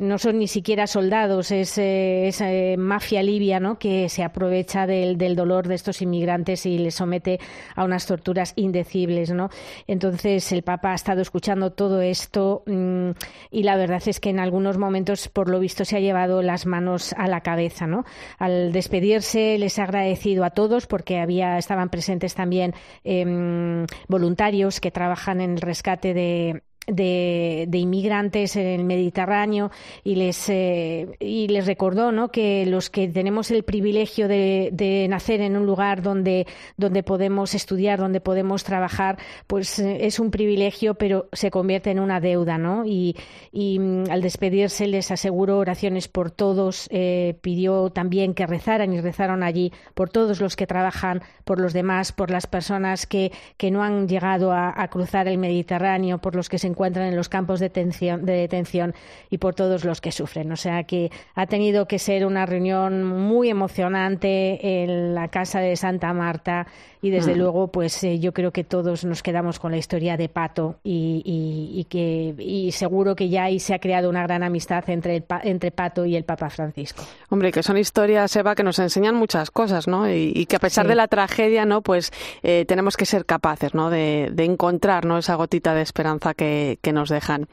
[0.02, 2.48] no son ni siquiera soldados, es esa
[2.78, 3.80] mafia libia, ¿no?
[3.80, 7.40] Que se aprovecha del, dolor de estos inmigrantes y les somete
[7.76, 9.50] a unas torturas indecibles, ¿no?
[9.88, 13.12] Entonces el Papa ha estado escuchando todo esto mm,
[13.50, 16.66] y la verdad es que en algunos momentos, por lo visto, se ha llevado las
[16.66, 18.04] manos a la cabeza, ¿no?
[18.38, 22.74] Al despedirse les ha agradecido a todos porque había estaban presentes también
[23.06, 29.72] eh, Em, voluntarios que trabajan en el rescate de, de, inmigrantes en el Mediterráneo
[30.04, 32.30] y les, eh, y les recordó ¿no?
[32.30, 38.00] que los que tenemos el privilegio de, nacer en un lugar donde, donde podemos estudiar,
[38.00, 39.18] donde podemos trabajar,
[39.48, 42.58] pues eh, es un privilegio, pero se convierte en una deuda.
[42.58, 42.84] ¿no?
[42.86, 43.16] Y,
[43.54, 49.44] mm, al despedirse les aseguró oraciones por todos, eh, pidió también que rezaran y rezaron
[49.44, 53.84] allí por todos los que trabajan, por los demás, por las personas que, que no
[53.84, 57.60] han llegado a, a cruzar el Mediterráneo, por los que se encuentran en los campos
[57.60, 58.94] de detención, de detención
[59.30, 60.52] y por todos los que sufren.
[60.52, 65.76] O sea que ha tenido que ser una reunión muy emocionante en la casa de
[65.76, 66.68] Santa Marta
[67.02, 67.38] y desde mm.
[67.38, 71.86] luego pues eh, yo creo que todos nos quedamos con la historia de Pato y,
[71.90, 76.06] que y seguro que ya ahí se ha creado una gran amistad entre, entre Pato
[76.06, 77.04] y el Papa Francisco.
[77.30, 80.10] Hombre, que son historias, Eva, que nos enseñan muchas cosas, ¿no?
[80.12, 81.82] Y, que a pesar de la tragedia, ¿no?
[81.82, 82.12] Pues
[82.44, 83.90] eh, tenemos que ser capaces, ¿no?
[83.90, 85.18] De, encontrar, ¿no?
[85.18, 87.48] Esa gotita de esperanza que, que nos dejan.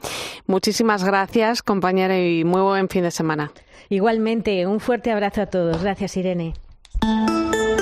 [0.47, 3.51] Muchísimas gracias, compañera, y muy buen fin de semana.
[3.89, 5.81] Igualmente, un fuerte abrazo a todos.
[5.81, 6.53] Gracias, Irene.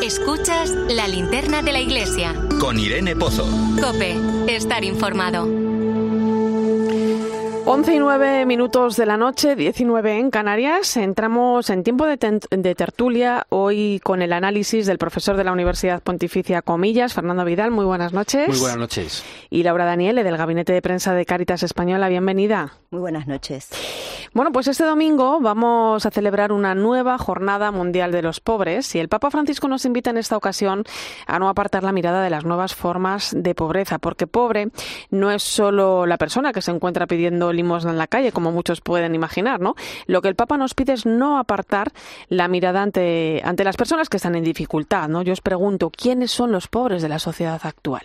[0.03, 2.33] Escuchas la linterna de la iglesia.
[2.59, 3.45] Con Irene Pozo.
[3.81, 4.15] Cope,
[4.47, 5.76] estar informado.
[7.69, 10.95] 11 y 9 minutos de la noche, 19 en Canarias.
[10.95, 12.15] Entramos en tiempo de,
[12.75, 17.71] tertulia hoy con el análisis del profesor de la Universidad Pontificia Comillas, Fernando Vidal.
[17.71, 18.47] Muy buenas noches.
[18.47, 19.25] Muy buenas noches.
[19.49, 22.07] Y Laura Daniele, del Gabinete de Prensa de Cáritas Española.
[22.07, 22.71] Bienvenida.
[22.89, 23.69] Muy buenas noches.
[24.33, 28.99] Bueno, pues este domingo vamos a celebrar una nueva Jornada Mundial de los Pobres y
[28.99, 30.83] el Papa Francisco nos invita en esta ocasión
[31.25, 34.69] a no apartar la mirada de las nuevas formas de pobreza, porque pobre
[35.09, 38.79] no es solo la persona que se encuentra pidiendo limosna en la calle, como muchos
[38.79, 39.75] pueden imaginar, ¿no?
[40.05, 41.91] Lo que el Papa nos pide es no apartar
[42.29, 45.21] la mirada ante, ante las personas que están en dificultad, ¿no?
[45.21, 48.03] Yo os pregunto, ¿quiénes son los pobres de la sociedad actual?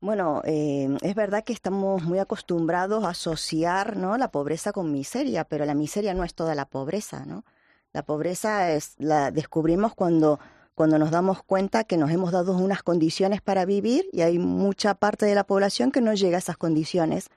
[0.00, 4.16] Bueno, eh, es verdad que estamos muy acostumbrados a asociar ¿no?
[4.16, 7.44] la pobreza con miseria, pero la miseria no es toda la pobreza, ¿no?
[7.92, 10.38] La pobreza es, la descubrimos cuando
[10.78, 14.94] cuando nos damos cuenta que nos hemos dado unas condiciones para vivir y hay mucha
[14.94, 17.30] parte de la población que no llega a esas condiciones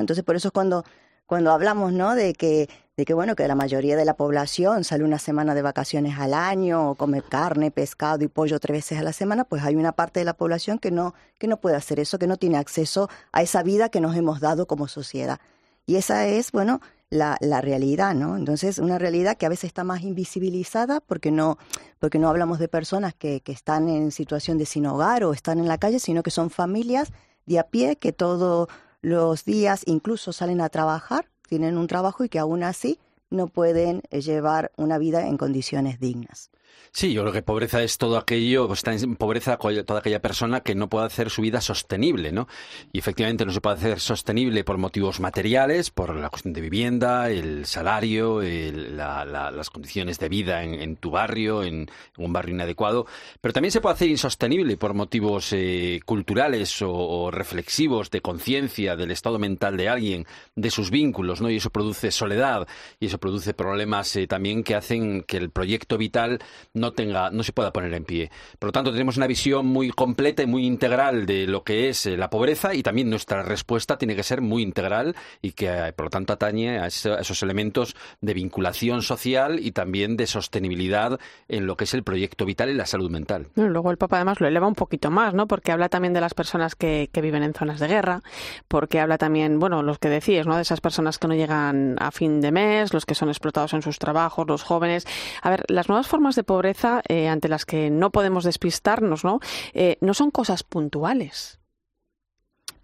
[0.00, 0.84] entonces, por eso es cuando,
[1.26, 2.14] cuando hablamos, ¿no?
[2.14, 5.62] De que, de que, bueno, que la mayoría de la población sale una semana de
[5.62, 9.62] vacaciones al año, o come carne, pescado y pollo tres veces a la semana, pues
[9.62, 12.36] hay una parte de la población que no, que no puede hacer eso, que no
[12.36, 15.40] tiene acceso a esa vida que nos hemos dado como sociedad.
[15.86, 16.80] Y esa es, bueno,
[17.10, 18.36] la, la, realidad, ¿no?
[18.36, 21.58] Entonces, una realidad que a veces está más invisibilizada porque no,
[21.98, 25.58] porque no hablamos de personas que, que están en situación de sin hogar o están
[25.58, 27.12] en la calle, sino que son familias
[27.46, 28.68] de a pie que todo
[29.02, 32.98] los días incluso salen a trabajar, tienen un trabajo y que aún así
[33.28, 36.50] no pueden eh, llevar una vida en condiciones dignas.
[36.94, 40.74] Sí, yo creo que pobreza es todo aquello, está en pobreza toda aquella persona que
[40.74, 42.48] no puede hacer su vida sostenible, ¿no?
[42.92, 47.30] Y efectivamente no se puede hacer sostenible por motivos materiales, por la cuestión de vivienda,
[47.30, 53.06] el salario, las condiciones de vida en, tu barrio, en, un barrio inadecuado,
[53.40, 59.12] pero también se puede hacer insostenible por motivos eh, culturales o, reflexivos de conciencia del
[59.12, 61.48] estado mental de alguien, de sus vínculos, ¿no?
[61.48, 62.68] Y eso produce soledad
[63.00, 66.40] y eso produce problemas eh, también que hacen que el proyecto vital
[66.74, 68.30] no tenga, no se pueda poner en pie.
[68.58, 72.06] Por lo tanto, tenemos una visión muy completa y muy integral de lo que es
[72.06, 75.92] eh, la pobreza y también nuestra respuesta tiene que ser muy integral y que, eh,
[75.92, 81.66] por lo tanto, atañe a esos elementos de vinculación social y también de sostenibilidad en
[81.66, 83.48] lo que es el proyecto vital y la salud mental.
[83.54, 85.46] luego el Papa además lo eleva un poquito más, ¿no?
[85.46, 88.22] Porque habla también de las personas que, que viven en zonas de guerra,
[88.68, 90.56] porque habla también, bueno, los que decías, ¿no?
[90.56, 93.82] De esas personas que no llegan a fin de mes, los que son explotados en
[93.82, 95.06] sus trabajos, los jóvenes.
[95.42, 99.40] A ver, las nuevas formas de pobreza eh, ante las que no podemos despistarnos, ¿no?
[99.72, 101.58] Eh, no son cosas puntuales.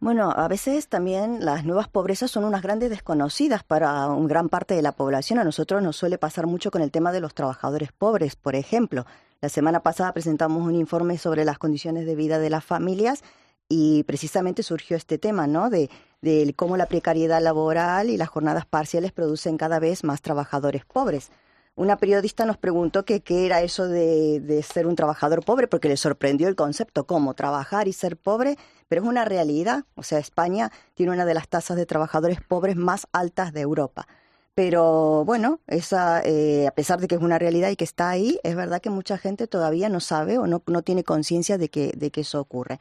[0.00, 4.72] Bueno, a veces también las nuevas pobrezas son unas grandes desconocidas para una gran parte
[4.74, 5.38] de la población.
[5.38, 9.04] A nosotros nos suele pasar mucho con el tema de los trabajadores pobres, por ejemplo.
[9.42, 13.22] La semana pasada presentamos un informe sobre las condiciones de vida de las familias
[13.68, 15.68] y precisamente surgió este tema, ¿no?
[15.68, 15.90] De,
[16.22, 21.30] de cómo la precariedad laboral y las jornadas parciales producen cada vez más trabajadores pobres
[21.78, 26.48] una periodista nos preguntó qué era eso de, ser un trabajador pobre, porque le sorprendió
[26.48, 28.56] el concepto, cómo trabajar y ser pobre,
[28.88, 29.84] pero es una realidad.
[29.94, 34.08] O sea, España tiene una de las tasas de trabajadores pobres más altas de Europa.
[34.56, 38.40] Pero bueno, esa, eh, a pesar de que es una realidad y que está ahí,
[38.42, 41.92] es verdad que mucha gente todavía no sabe o no, no tiene conciencia de que,
[41.96, 42.80] de que eso ocurre.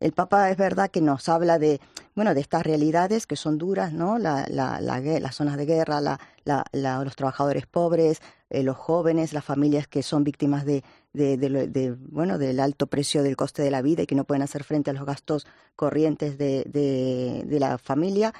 [0.00, 1.80] El Papa es verdad que nos habla de,
[2.14, 4.18] bueno, de estas realidades que son duras, ¿no?
[4.18, 9.88] La, la, las zonas de guerra, la, los trabajadores pobres, eh, los jóvenes, las familias
[9.88, 14.06] que son víctimas de, de, bueno, del alto precio del coste de la vida y
[14.06, 18.32] que no pueden hacer frente a los gastos corrientes de, de la familia.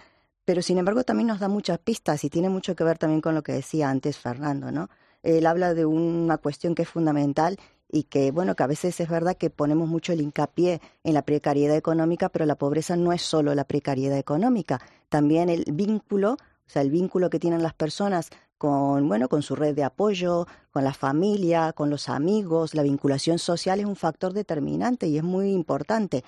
[0.44, 3.34] Pero sin embargo también nos da muchas pistas y tiene mucho que ver también con
[3.34, 4.88] lo que decía antes Fernando, ¿no?
[5.22, 7.58] Él habla de una cuestión que es fundamental
[7.90, 11.22] y que, bueno, que a veces es verdad que ponemos mucho el hincapié en la
[11.22, 16.70] precariedad económica, pero la pobreza no es solo la precariedad económica, también el vínculo, o
[16.70, 20.84] sea, el vínculo que tienen las personas con, bueno, con su red de apoyo, con
[20.84, 22.74] la familia, con los amigos.
[22.74, 26.24] La vinculación social es un factor determinante y es muy importante.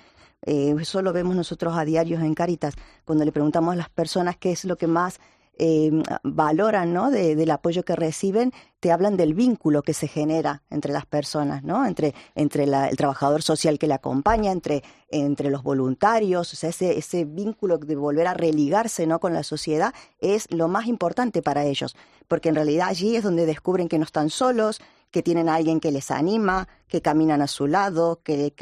[0.47, 4.39] Eh, eso lo vemos nosotros a diarios en Caritas, cuando le preguntamos a las personas
[4.39, 5.21] qué es lo que más
[5.63, 5.91] eh,
[6.23, 7.11] valoran ¿no?
[7.11, 8.51] del apoyo que reciben,
[8.81, 11.85] te hablan del vínculo que se genera entre las personas, ¿no?
[11.85, 16.97] entre, entre el trabajador social que le acompaña, entre, entre los voluntarios, o sea, ese,
[16.97, 19.21] ese vínculo de volver a religarse ¿no?
[19.21, 21.95] con la sociedad es lo más importante para ellos,
[22.27, 24.81] porque en realidad allí es donde descubren que no están solos,
[25.11, 28.53] que tienen a alguien que les anima, que caminan a su lado, que,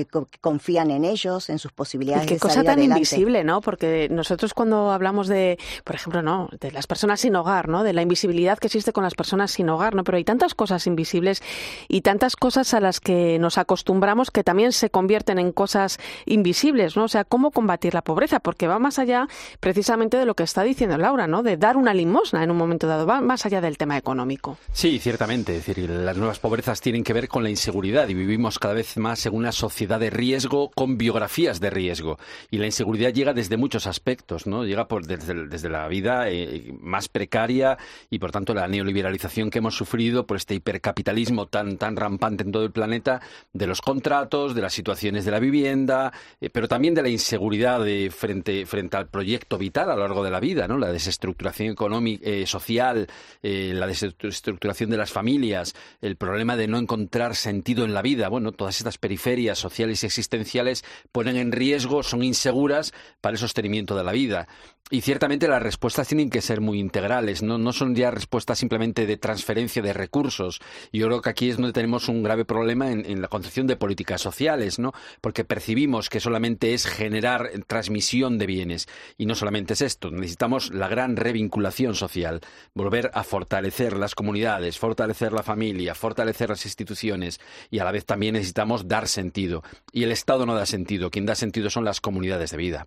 [0.40, 2.26] confían en ellos, en sus posibilidades.
[2.26, 3.62] qué cosa tan invisible, ¿no?
[3.62, 7.82] Porque nosotros cuando hablamos de, por ejemplo, no, de las personas sin hogar, ¿no?
[7.82, 10.04] De la invisibilidad que existe con las personas sin hogar, ¿no?
[10.04, 11.42] Pero hay tantas cosas invisibles
[11.88, 16.96] y tantas cosas a las que nos acostumbramos que también se convierten en cosas invisibles,
[16.96, 17.04] ¿no?
[17.04, 19.26] O sea, cómo combatir la pobreza, porque va más allá
[19.60, 21.42] precisamente de lo que está diciendo Laura, ¿no?
[21.42, 24.58] De dar una limosna en un momento dado, va más allá del tema económico.
[24.72, 28.58] Sí, ciertamente, es decir, las nuevas pobrezas tienen que ver con la inseguridad y vivimos
[28.58, 32.18] cada vez más en una sociedad de riesgo con biografías de riesgo.
[32.50, 34.64] Y la inseguridad llega desde muchos aspectos, ¿no?
[34.64, 37.78] Llega por, desde, la vida eh, más precaria
[38.10, 42.52] y, por tanto, la neoliberalización que hemos sufrido por este hipercapitalismo tan, tan rampante en
[42.52, 43.20] todo el planeta,
[43.52, 47.82] de los contratos, de las situaciones de la vivienda, eh, pero también de la inseguridad
[47.82, 50.76] de, frente, frente al proyecto vital a lo largo de la vida, ¿no?
[50.76, 53.06] La desestructuración económica, eh, social,
[53.42, 58.07] la desestructuración de las familias, el problema de no encontrar sentido en la vida.
[58.16, 63.96] Bueno, todas estas periferias sociales y existenciales ponen en riesgo, son inseguras para el sostenimiento
[63.96, 64.48] de la vida.
[64.90, 69.04] Y ciertamente las respuestas tienen que ser muy integrales, no, no son ya respuestas simplemente
[69.04, 70.60] de transferencia de recursos.
[70.94, 74.22] Yo creo que aquí es donde tenemos un grave problema en, la concepción de políticas
[74.22, 74.94] sociales, ¿no?
[75.20, 78.88] Porque percibimos que solamente es generar transmisión de bienes.
[79.18, 82.40] Y no solamente es esto, necesitamos la gran revinculación social,
[82.72, 87.40] volver a fortalecer las comunidades, fortalecer la familia, fortalecer las instituciones
[87.70, 89.62] y a la también necesitamos dar sentido.
[89.92, 92.86] Y el Estado no da sentido, quien da sentido son las comunidades de vida.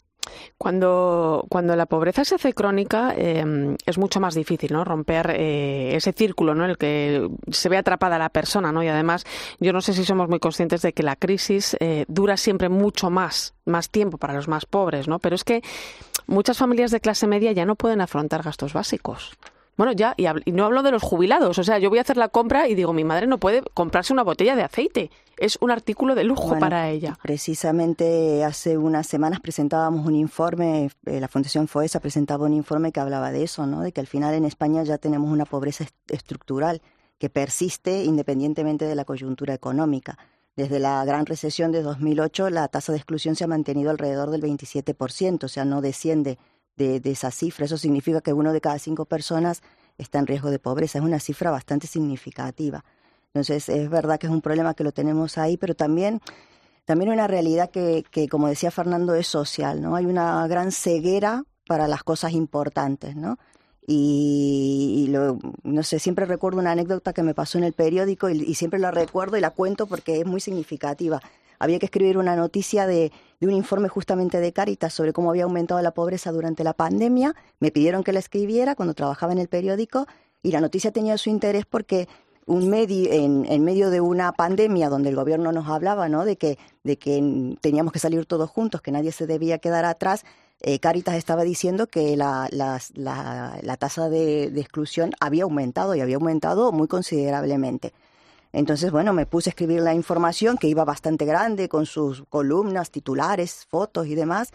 [0.58, 4.84] Cuando, cuando la pobreza se hace crónica eh, es mucho más difícil ¿no?
[4.84, 6.64] romper eh, ese círculo ¿no?
[6.66, 8.72] en el que se ve atrapada la persona.
[8.72, 8.84] ¿no?
[8.84, 9.26] Y además,
[9.60, 13.10] yo no sé si somos muy conscientes de que la crisis eh, dura siempre mucho
[13.10, 15.20] más, más tiempo para los más pobres, ¿no?
[15.20, 15.64] pero es que
[16.28, 19.32] muchas familias de clase media ya no pueden afrontar gastos básicos.
[19.82, 21.58] Bueno, ya, y, no hablo de los jubilados.
[21.58, 24.14] O sea, yo voy a hacer la compra y digo, mi madre no puede comprarse
[24.14, 25.10] una botella de aceite.
[25.38, 27.18] Es un artículo de lujo para ella.
[27.24, 33.00] Precisamente hace unas semanas presentábamos un informe, eh, la Fundación FOESA presentaba un informe que
[33.00, 33.82] hablaba de eso, ¿no?
[33.82, 36.84] De que al final en España ya tenemos una pobreza estructural
[37.18, 40.20] que persiste independientemente de la coyuntura económica.
[40.56, 44.44] Desde la gran recesión de 2008, la tasa de exclusión se ha mantenido alrededor del
[44.44, 46.38] 27%, o sea, no desciende
[46.76, 47.66] de, esa cifra.
[47.66, 49.62] Eso significa que uno de cada cinco personas
[49.98, 51.00] está en riesgo de pobreza.
[51.00, 52.84] Es una cifra bastante significativa.
[53.28, 56.22] Entonces, es verdad que es un problema que lo tenemos ahí, pero también,
[56.86, 59.96] también una realidad que, que, como decía Fernando, es social, ¿no?
[59.96, 63.38] Hay una gran ceguera para las cosas importantes, ¿no?
[63.88, 65.12] Y,
[65.64, 68.92] no sé, siempre recuerdo una anécdota que me pasó en el periódico y, siempre la
[68.92, 71.22] recuerdo y la cuento porque es muy significativa.
[71.62, 75.44] Había que escribir una noticia de, de, un informe justamente de Caritas sobre cómo había
[75.44, 77.36] aumentado la pobreza durante la pandemia.
[77.60, 80.08] Me pidieron que la escribiera cuando trabajaba en el periódico
[80.44, 82.08] y la noticia tenía su interés porque
[82.46, 87.56] un en, medio de una pandemia donde el gobierno nos hablaba de, que, de que
[87.62, 90.26] teníamos que salir todos juntos, que nadie se debía quedar atrás,
[90.60, 92.50] eh, Caritas estaba diciendo que la,
[93.80, 97.94] tasa de, exclusión había aumentado y había aumentado muy considerablemente.
[98.54, 102.92] Entonces, bueno, me puse a escribir la información que iba bastante grande con sus columnas,
[102.92, 104.52] titulares, fotos y demás.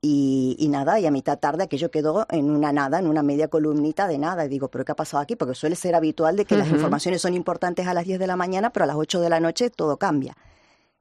[0.00, 3.48] Y, y, nada, y a mitad tarde aquello quedó en una nada, en una media
[3.48, 4.44] columnita de nada.
[4.44, 5.36] Y digo, ¿pero qué ha pasado aquí?
[5.36, 8.36] Porque suele ser habitual de que las informaciones son importantes a las 10 de la
[8.36, 10.36] mañana, pero a las 8 de la noche todo cambia.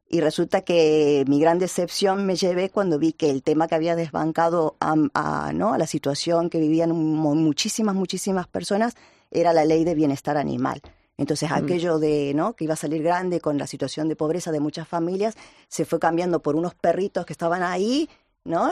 [0.07, 3.95] Y resulta que mi gran decepción me llevé cuando vi que el tema que había
[3.95, 5.73] desbancado a, ¿no?
[5.73, 8.95] a la situación que vivían muchísimas, muchísimas personas
[9.31, 10.81] era la ley de bienestar animal.
[11.17, 11.53] Entonces mm.
[11.53, 12.53] aquello de, ¿no?
[12.53, 15.35] que iba a salir grande con la situación de pobreza de muchas familias
[15.67, 18.09] se fue cambiando por unos perritos que estaban ahí
[18.45, 18.71] ¿no?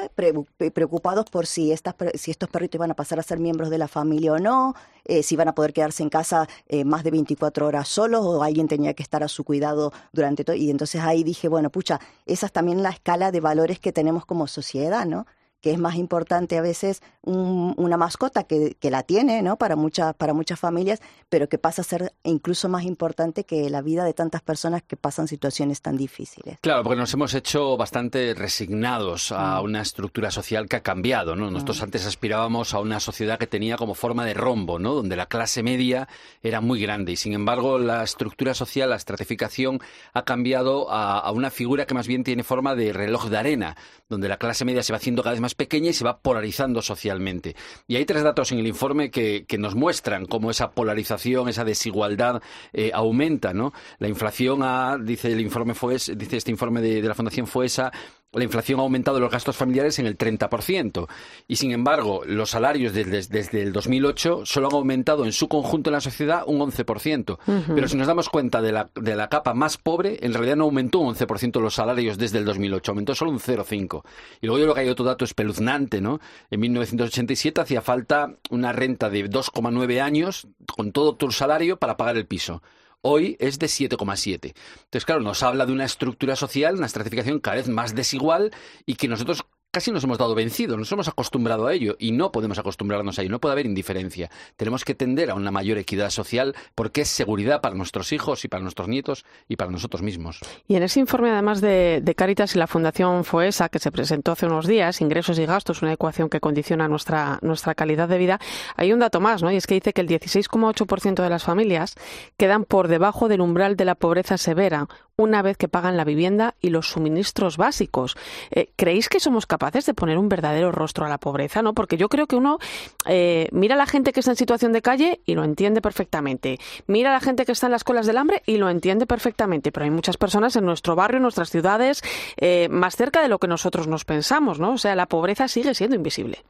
[0.74, 3.88] preocupados por si, estas, si estos perritos iban a pasar a ser miembros de la
[3.88, 7.66] familia o no, eh, si iban a poder quedarse en casa eh, más de 24
[7.66, 10.56] horas solos o alguien tenía que estar a su cuidado durante todo.
[10.56, 14.26] Y entonces ahí dije, bueno, pucha, esa es también la escala de valores que tenemos
[14.26, 15.26] como sociedad, ¿no?
[15.64, 19.56] Que es más importante a veces una mascota que, que, la tiene, ¿no?
[19.56, 21.00] Para muchas, para muchas familias,
[21.30, 24.98] pero que pasa a ser incluso más importante que la vida de tantas personas que
[24.98, 26.58] pasan situaciones tan difíciles.
[26.60, 29.64] Claro, porque nos hemos hecho bastante resignados a mm.
[29.64, 31.50] una estructura social que ha cambiado, ¿no?
[31.50, 31.84] Nosotros mm.
[31.86, 34.94] antes aspirábamos a una sociedad que tenía como forma de rombo, ¿no?
[34.94, 36.10] Donde la clase media
[36.42, 39.80] era muy grande y sin embargo la estructura social, la estratificación
[40.12, 43.78] ha cambiado a, a una figura que más bien tiene forma de reloj de arena,
[44.10, 46.82] donde la clase media se va haciendo cada vez más pequeña y se va polarizando
[46.82, 47.56] socialmente.
[47.88, 52.42] Y hay tres datos en el informe que, nos muestran cómo esa polarización, esa desigualdad
[52.74, 53.72] eh, aumenta, ¿no?
[54.00, 54.62] La inflación
[55.06, 57.92] dice el informe dice este informe de, de la Fundación FUESA,
[58.34, 61.08] la inflación ha aumentado los gastos familiares en el 30%.
[61.48, 65.94] Y sin embargo, los salarios desde, el 2008 solo han aumentado en su conjunto en
[65.94, 67.38] la sociedad un 11%.
[67.76, 70.66] Pero si nos damos cuenta de la, de la capa más pobre, en realidad no
[70.66, 74.04] aumentó un 11% los salarios desde el 2008, aumentó solo un 0,5%.
[74.42, 76.20] Y luego yo creo que hay otro dato espeluznante, ¿no?
[76.50, 82.18] En 1987 hacía falta una renta de 2,9 años con todo tu salario para pagar
[82.18, 82.62] el piso
[83.04, 84.54] hoy es de 7,7.
[84.84, 88.52] Entonces, claro, nos habla de una estructura social, una estratificación cada vez más desigual
[88.86, 92.32] y que nosotros casi nos hemos dado vencido, nos hemos acostumbrado a ello y no
[92.32, 94.30] podemos acostumbrarnos a ello, no puede haber indiferencia.
[94.56, 98.50] Tenemos que tender a una mayor equidad social porque es seguridad para nuestros hijos y
[98.50, 100.42] para nuestros nietos y para nosotros mismos.
[100.68, 104.34] Y en ese informe, además de, de Caritas y la Fundación FOESA, que se presentó
[104.34, 108.40] hace unos días, ingresos y gastos, una ecuación que condiciona nuestra, nuestra calidad de vida,
[108.76, 109.52] hay un dato más, ¿no?
[109.52, 111.96] Y es que dice que el 16,8% de las familias
[112.38, 116.56] quedan por debajo del umbral de la pobreza severa una vez que pagan la vivienda
[116.60, 118.16] y los suministros básicos.
[118.50, 121.62] Eh, ¿Creéis que somos capaces de poner un verdadero rostro a la pobreza?
[121.62, 121.74] ¿no?
[121.74, 122.60] Porque yo creo que uno
[123.06, 126.60] eh, mira a la gente que está en situación de calle y lo entiende perfectamente.
[126.88, 129.72] Mira a la gente que está en las colas del hambre y lo entiende perfectamente.
[129.72, 132.02] Pero hay muchas personas en nuestro barrio, en nuestras ciudades,
[132.38, 134.60] eh, más cerca de lo que nosotros nos pensamos.
[134.60, 134.74] ¿no?
[134.74, 136.44] O sea, la pobreza sigue siendo invisible.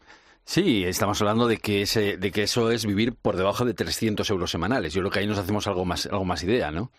[0.45, 4.29] Sí, estamos hablando de que, ese, de que eso es vivir por debajo de 300
[4.29, 4.93] euros semanales.
[4.93, 6.91] Yo creo que ahí nos hacemos algo más, algo más idea, ¿no?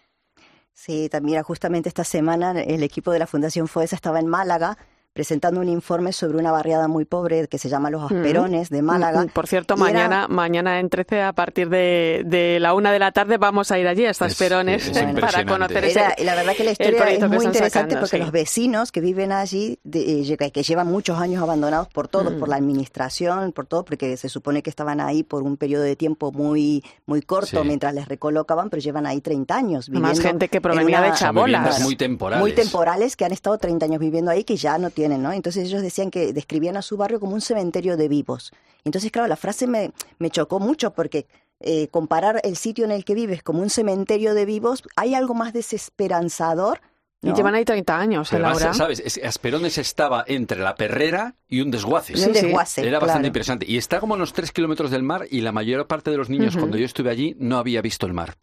[0.72, 4.76] Sí, también justamente esta semana el equipo de la Fundación FOESA estaba en Málaga
[5.14, 9.22] presentando un informe sobre una barriada muy pobre que se llama Los Asperones de Málaga.
[9.22, 13.38] Mm, por cierto, mañana, mañana en 13 a partir de, la una de la tarde
[13.38, 14.90] vamos a ir allí a Asperones
[15.20, 18.90] para conocer ese, y la verdad que la historia es muy interesante porque los vecinos
[18.90, 22.50] que viven allí, eh, que llevan muchos años abandonados por todos, por mm.
[22.50, 26.32] la administración, por todo, porque se supone que estaban ahí por un periodo de tiempo
[26.32, 30.08] muy muy corto mientras les recolocaban, pero llevan ahí 30 años viviendo.
[30.08, 31.80] Más gente que provenía de chabolas.
[31.82, 32.40] Muy temporales.
[32.40, 35.82] Muy temporales que han estado 30 años viviendo ahí que ya no tienen entonces ellos
[35.82, 38.52] decían que describían a su barrio como un cementerio de vivos.
[38.84, 41.26] Entonces, claro, la frase me, me chocó mucho porque
[41.60, 45.34] eh, comparar el sitio en el que vives como un cementerio de vivos, ¿hay algo
[45.34, 46.80] más desesperanzador?
[47.22, 48.74] Y llevan ahí 30 años, Pero Laura.
[48.74, 49.18] ¿sabes?
[49.24, 52.12] Asperones estaba entre la perrera y un desguace.
[52.22, 53.64] un desguace, Era bastante interesante.
[53.66, 56.28] Y está como a unos 3 kilómetros del mar y la mayor parte de los
[56.28, 58.36] niños, cuando yo estuve allí, no había visto el mar.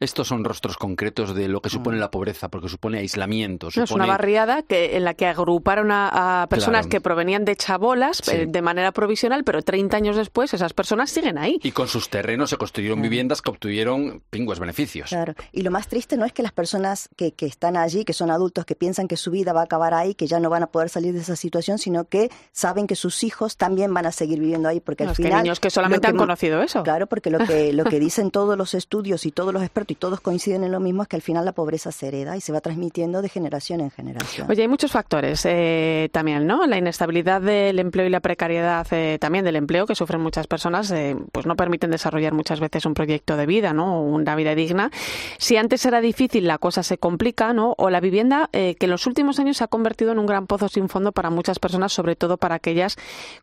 [0.00, 2.00] Estos son rostros concretos de lo que supone mm.
[2.00, 3.68] la pobreza, porque supone aislamiento.
[3.68, 8.46] es una barriada que, en la que agruparon a, personas que provenían de chabolas eh,
[8.48, 11.60] de manera provisional, pero 30 años después esas personas siguen ahí.
[11.62, 15.10] Y con sus terrenos se construyeron viviendas que obtuvieron pingües beneficios.
[15.10, 15.34] Claro.
[15.52, 18.30] Y lo más triste no es que las personas que, que están allí, que son
[18.30, 20.68] adultos, que piensan que su vida va a acabar ahí, que ya no van a
[20.68, 24.40] poder salir de esa situación, sino que saben que sus hijos también van a seguir
[24.40, 25.32] viviendo ahí, porque al final...
[25.32, 26.82] Que niños que solamente han conocido eso.
[26.84, 29.94] Claro, porque lo que, lo que dicen todos los estudios y todos los expertos y
[29.94, 32.52] todos coinciden en lo mismo, es que al final la pobreza se hereda y se
[32.52, 34.50] va transmitiendo de generación en generación.
[34.50, 36.66] Oye, hay muchos factores eh, también, ¿no?
[36.66, 40.90] La inestabilidad del empleo y la precariedad eh, también del empleo que sufren muchas personas,
[40.90, 44.02] eh, pues no permiten desarrollar muchas veces un proyecto de vida, ¿no?
[44.02, 44.90] Una vida digna.
[45.38, 47.74] Si antes era difícil, la cosa se complica, ¿no?
[47.78, 50.68] O la vivienda, que en los últimos años se ha convertido en un gran pozo
[50.68, 52.96] sin fondo para muchas personas, sobre todo para aquellas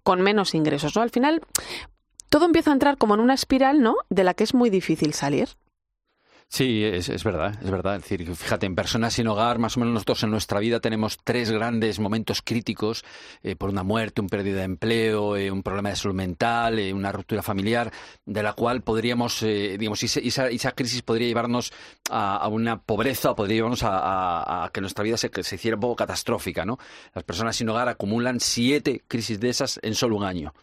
[0.03, 1.01] con menos ingresos, ¿no?
[1.01, 1.41] Al final,
[2.29, 3.95] todo empieza a entrar como en una espiral, ¿no?
[4.09, 5.49] De la que es muy difícil salir.
[6.49, 7.97] Sí, es, es, verdad, es verdad.
[7.97, 11.17] Es decir, fíjate, en personas sin hogar, más o menos nosotros en nuestra vida tenemos
[11.23, 13.03] tres grandes momentos críticos
[13.43, 16.93] eh, por una muerte, un pérdida de empleo, eh, un problema de salud mental, eh,
[16.93, 17.91] una ruptura familiar,
[18.25, 21.73] de la cual podríamos, digamos, esa, esa, crisis podría llevarnos
[22.09, 25.97] a, una pobreza o podría llevarnos a, que nuestra vida se, se, hiciera un poco
[25.97, 26.79] catastrófica, ¿no?
[27.13, 30.53] Las personas sin hogar acumulan siete crisis de esas en solo un año.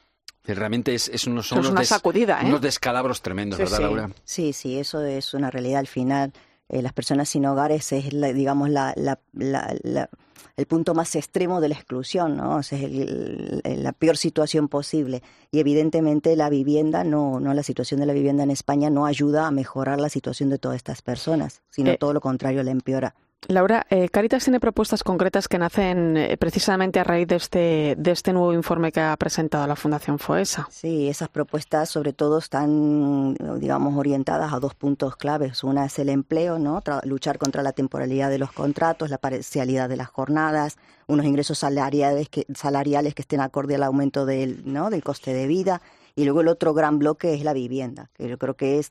[0.46, 4.10] Realmente es, es unos, unos, una sacudida, unos descalabros tremendos, ¿verdad, Laura?
[4.24, 6.32] Sí, sí, eso es una realidad al final.
[6.68, 10.08] Eh, las personas sin hogares es, digamos, la, la, la,
[10.56, 12.60] el punto más extremo de la exclusión, ¿no?
[12.60, 15.22] es la peor situación posible.
[15.50, 19.46] Y evidentemente la vivienda, no, no la situación de la vivienda en España no ayuda
[19.46, 23.14] a mejorar la situación de todas estas personas, sino eh, todo lo contrario, la empeora.
[23.48, 28.10] Laura, eh, Caritas tiene propuestas concretas que nacen eh, precisamente a raíz de este, de
[28.10, 30.66] este nuevo informe que ha presentado la Fundación FOESA.
[30.70, 35.62] Sí, esas propuestas sobre todo están, digamos, orientadas a dos puntos claves.
[35.62, 36.82] Una es el empleo, ¿no?
[37.04, 40.76] luchar contra la temporalidad de los contratos, la parcialidad de las jornadas,
[41.06, 44.88] unos ingresos salariales que, salariales que estén acorde al aumento del, ¿no?
[44.88, 45.82] del coste de vida.
[46.16, 48.90] Y luego el otro gran bloque es la vivienda, que yo creo que es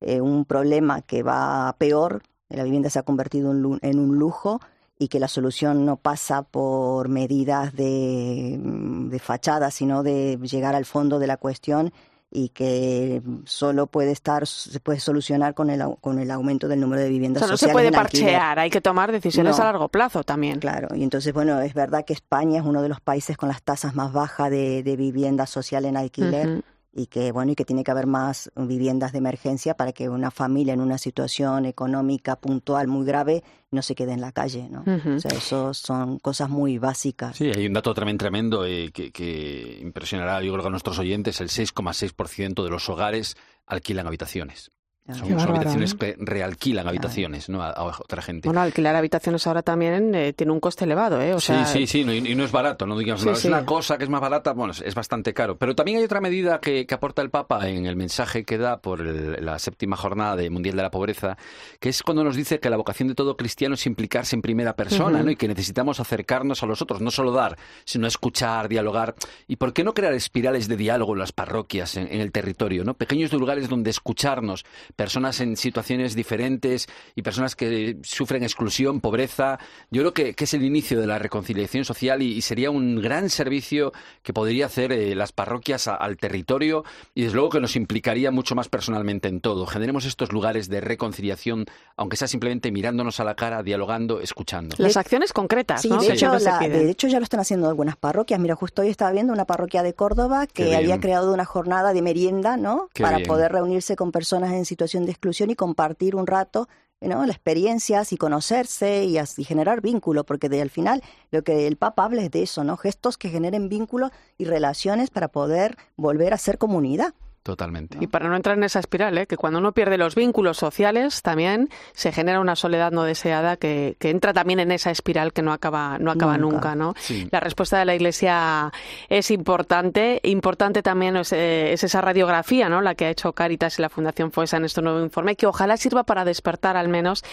[0.00, 4.60] eh, un problema que va peor la vivienda se ha convertido en un lujo
[4.98, 10.84] y que la solución no pasa por medidas de, de fachada, sino de llegar al
[10.84, 11.92] fondo de la cuestión
[12.30, 17.02] y que solo puede estar se puede solucionar con el con el aumento del número
[17.02, 20.22] de viviendas o sea, no se puede parchear hay que tomar decisiones a largo plazo
[20.22, 20.60] también.
[20.60, 23.62] Claro y entonces bueno es verdad que España es uno de los países con las
[23.62, 26.62] tasas más bajas de, de vivienda social en alquiler
[26.92, 30.30] y que bueno y que tiene que haber más viviendas de emergencia para que una
[30.30, 34.80] familia en una situación económica puntual muy grave no se quede en la calle, ¿no?
[34.80, 37.36] O sea, eso son cosas muy básicas.
[37.36, 41.40] Sí, hay un dato también tremendo eh, que, que, impresionará, yo creo, a nuestros oyentes,
[41.40, 43.36] el 6,6% de los hogares
[43.66, 44.72] alquilan habitaciones.
[45.08, 47.62] Son, habitaciones que realquilan habitaciones ¿no?
[47.62, 48.48] a, otra gente.
[48.48, 51.34] Bueno, alquilar habitaciones ahora también eh, tiene un coste elevado, ¿eh?
[51.34, 54.10] O sí, sí, sí, y, no es barato, no digamos, es una cosa que es
[54.10, 55.56] más barata, bueno, es, bastante caro.
[55.56, 59.00] Pero también hay otra medida que, aporta el Papa en el mensaje que da por
[59.00, 61.36] la séptima jornada de Mundial de la Pobreza,
[61.78, 64.76] que es cuando nos dice que la vocación de todo cristiano es implicarse en primera
[64.76, 65.30] persona, ¿no?
[65.30, 69.14] Y que necesitamos acercarnos a los otros, no solo dar, sino escuchar, dialogar.
[69.48, 72.84] ¿Y por qué no crear espirales de diálogo en las parroquias, en, en el territorio,
[72.84, 72.94] ¿no?
[72.94, 74.64] Pequeños lugares donde escucharnos,
[74.96, 79.58] personas en situaciones diferentes y personas que sufren exclusión, pobreza.
[79.90, 83.92] Yo creo que, es el inicio de la reconciliación social y, sería un gran servicio
[84.22, 86.84] que podría hacer eh, las parroquias al territorio
[87.14, 89.66] y desde luego que nos implicaría mucho más personalmente en todo.
[89.66, 91.66] Generemos estos lugares de reconciliación,
[91.96, 94.74] aunque sea simplemente mirándonos a la cara, dialogando, escuchando.
[94.78, 98.40] Las acciones concretas, sí, de, Hecho, de hecho ya lo están haciendo algunas parroquias.
[98.40, 102.02] Mira, justo hoy estaba viendo una parroquia de Córdoba que había creado una jornada de
[102.02, 102.88] merienda, ¿no?
[102.98, 106.68] Para poder reunirse con personas en situación de exclusión y compartir un rato
[107.00, 107.24] ¿no?
[107.26, 111.76] las experiencias y conocerse y, así generar vínculo, porque de, al final lo que el
[111.76, 112.76] Papa habla es de eso, ¿no?
[112.76, 117.14] gestos que generen vínculos y relaciones para poder volver a ser comunidad.
[117.42, 117.96] Totalmente.
[118.00, 119.26] Y para no entrar en esa espiral, ¿eh?
[119.26, 123.96] que cuando uno pierde los vínculos sociales, también se genera una soledad no deseada que,
[123.98, 126.74] entra también en esa espiral que no acaba, no acaba nunca.
[126.74, 126.94] ¿no?
[127.30, 128.70] La respuesta de la Iglesia
[129.08, 130.20] es importante.
[130.24, 132.82] Importante también es, eh, esa radiografía, ¿no?
[132.82, 135.78] la que ha hecho Caritas y la Fundación FOESA en este nuevo informe, que ojalá
[135.78, 137.24] sirva para despertar al menos,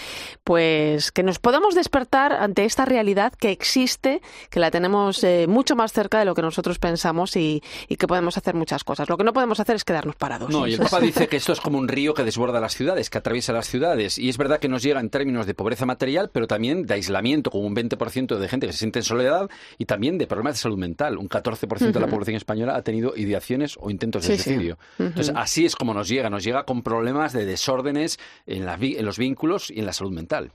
[0.46, 5.76] pues que nos podamos despertar ante esta realidad que existe, que la tenemos eh, mucho
[5.76, 9.10] más cerca de lo que nosotros pensamos y, y que podemos hacer muchas cosas.
[9.10, 10.50] Lo que no podemos hacer es que parados.
[10.50, 13.10] No, y el Papa dice que esto es como un río que desborda las ciudades,
[13.10, 14.18] que atraviesa las ciudades.
[14.18, 17.52] Y es verdad que nos llega en términos de pobreza material, pero también de aislamiento,
[17.52, 20.60] con un 20% de gente que se siente en soledad y también de problemas de
[20.60, 21.18] salud mental.
[21.18, 24.78] Un 14% de la población española ha tenido ideaciones o intentos de suicidio.
[25.00, 26.30] Entonces, así es como nos llega.
[26.30, 30.52] Nos llega con problemas de desórdenes en, en los vínculos y en la salud mental.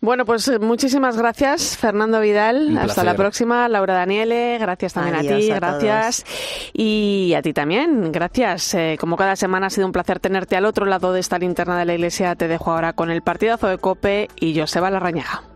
[0.00, 2.76] Bueno, pues eh, muchísimas gracias, Fernando Vidal.
[2.78, 3.68] Hasta la próxima.
[3.68, 6.24] Laura Daniele, gracias también a ti, gracias.
[6.72, 8.74] Y a ti también, gracias.
[8.74, 11.78] Eh, como cada semana ha sido un placer tenerte al otro lado de esta linterna
[11.78, 12.36] de la iglesia.
[12.36, 15.55] Te dejo ahora con el partidazo de Cope y Joseba Larrañaga.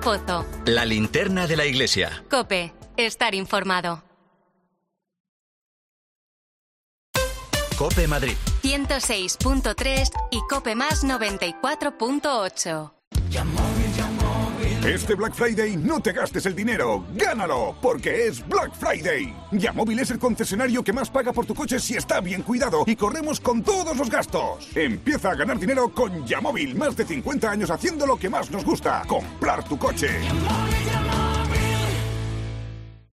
[0.00, 0.46] Irene Pozo.
[0.66, 2.24] La linterna de la iglesia.
[2.30, 4.02] Cope, estar informado.
[7.76, 8.34] Cope Madrid.
[8.62, 12.92] 106.3 y Cope Más 94.8.
[14.84, 19.34] Este Black Friday no te gastes el dinero, gánalo, porque es Black Friday.
[19.52, 22.96] Yamóvil es el concesionario que más paga por tu coche si está bien cuidado y
[22.96, 24.74] corremos con todos los gastos.
[24.74, 28.64] Empieza a ganar dinero con Yamóvil, más de 50 años haciendo lo que más nos
[28.64, 30.08] gusta, comprar tu coche.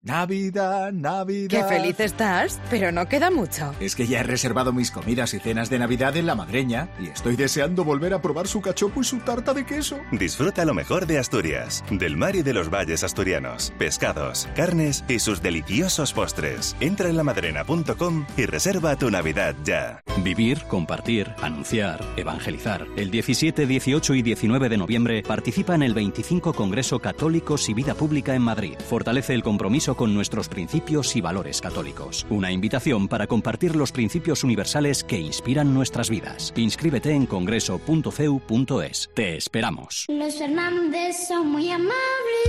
[0.05, 1.49] Navidad, Navidad.
[1.49, 3.73] Qué feliz estás, pero no queda mucho.
[3.79, 7.07] Es que ya he reservado mis comidas y cenas de Navidad en La Madreña y
[7.07, 9.97] estoy deseando volver a probar su cachopo y su tarta de queso.
[10.11, 15.17] Disfruta lo mejor de Asturias, del mar y de los valles asturianos, pescados, carnes y
[15.17, 16.75] sus deliciosos postres.
[16.81, 20.03] Entra en lamadrena.com y reserva tu Navidad ya.
[20.23, 22.85] Vivir, compartir, anunciar, evangelizar.
[22.95, 27.95] El 17, 18 y 19 de noviembre participa en el 25 Congreso Católicos y Vida
[27.95, 28.75] Pública en Madrid.
[28.87, 32.25] Fortalece el compromiso con nuestros principios y valores católicos.
[32.29, 36.53] Una invitación para compartir los principios universales que inspiran nuestras vidas.
[36.55, 39.09] Inscríbete en congreso.ceu.es.
[39.13, 40.05] Te esperamos.
[40.09, 41.95] Los Fernández son muy amables.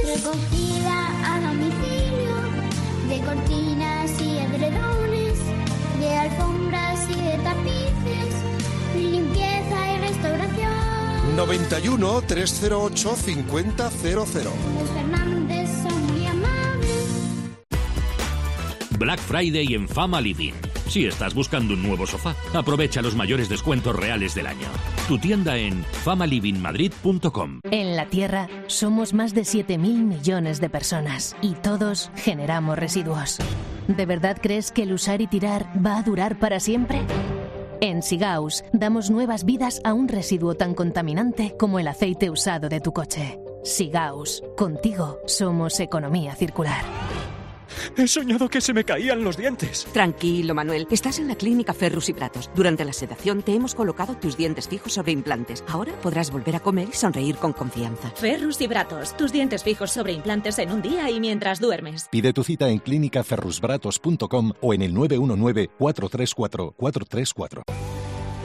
[0.05, 2.36] Recogida a domicilio
[3.09, 5.38] de cortinas y edredones,
[6.01, 8.34] de alfombras y de tapices,
[8.97, 11.36] limpieza y restauración.
[11.36, 15.45] 91 308 5000.
[18.99, 20.55] Black Friday en Fama Living.
[20.88, 24.68] Si estás buscando un nuevo sofá, aprovecha los mayores descuentos reales del año.
[25.09, 27.61] Tu tienda en famalivingmadrid.com.
[27.70, 33.38] En la Tierra somos más de 7.000 millones de personas y todos generamos residuos.
[33.88, 37.03] ¿De verdad crees que el usar y tirar va a durar para siempre?
[37.80, 42.80] En Sigaus damos nuevas vidas a un residuo tan contaminante como el aceite usado de
[42.80, 43.38] tu coche.
[43.62, 47.05] Sigaus, contigo somos economía circular.
[47.97, 49.87] He soñado que se me caían los dientes.
[49.93, 50.87] Tranquilo, Manuel.
[50.91, 52.51] Estás en la clínica Ferrus y Pratos.
[52.55, 55.64] Durante la sedación te hemos colocado tus dientes fijos sobre implantes.
[55.68, 58.11] Ahora podrás volver a comer y sonreír con confianza.
[58.14, 62.09] Ferrus y Bratos, tus dientes fijos sobre implantes en un día y mientras duermes.
[62.11, 67.62] Pide tu cita en clínicaferrusbratos.com o en el 919-434-434.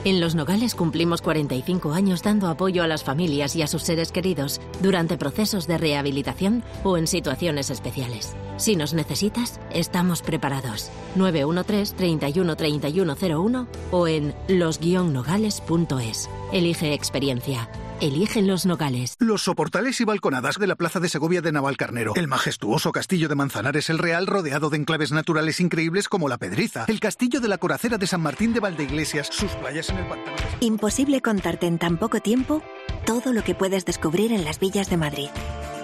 [0.04, 4.10] En Los Nogales cumplimos 45 años dando apoyo a las familias y a sus seres
[4.10, 8.34] queridos durante procesos de rehabilitación o en situaciones especiales.
[8.56, 10.90] Si nos necesitas, estamos preparados.
[11.14, 16.28] 913 31 3101 o en los-nogales.es.
[16.52, 17.68] Elige experiencia.
[18.02, 19.14] Eligen Los Nogales.
[19.20, 22.14] Los soportales y balconadas de la Plaza de Segovia de Navalcarnero.
[22.16, 26.84] El majestuoso castillo de Manzanares el Real rodeado de enclaves naturales increíbles como la Pedriza.
[26.88, 29.28] El castillo de la Coracera de San Martín de Valdeiglesias.
[29.30, 30.36] Sus playas en el pantano.
[30.58, 32.60] Imposible contarte en tan poco tiempo
[33.06, 35.28] todo lo que puedes descubrir en las villas de Madrid.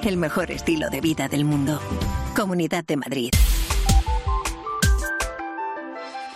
[0.03, 1.81] El mejor estilo de vida del mundo.
[2.35, 3.31] Comunidad de Madrid.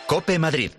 [0.06, 0.70] Cope Madrid.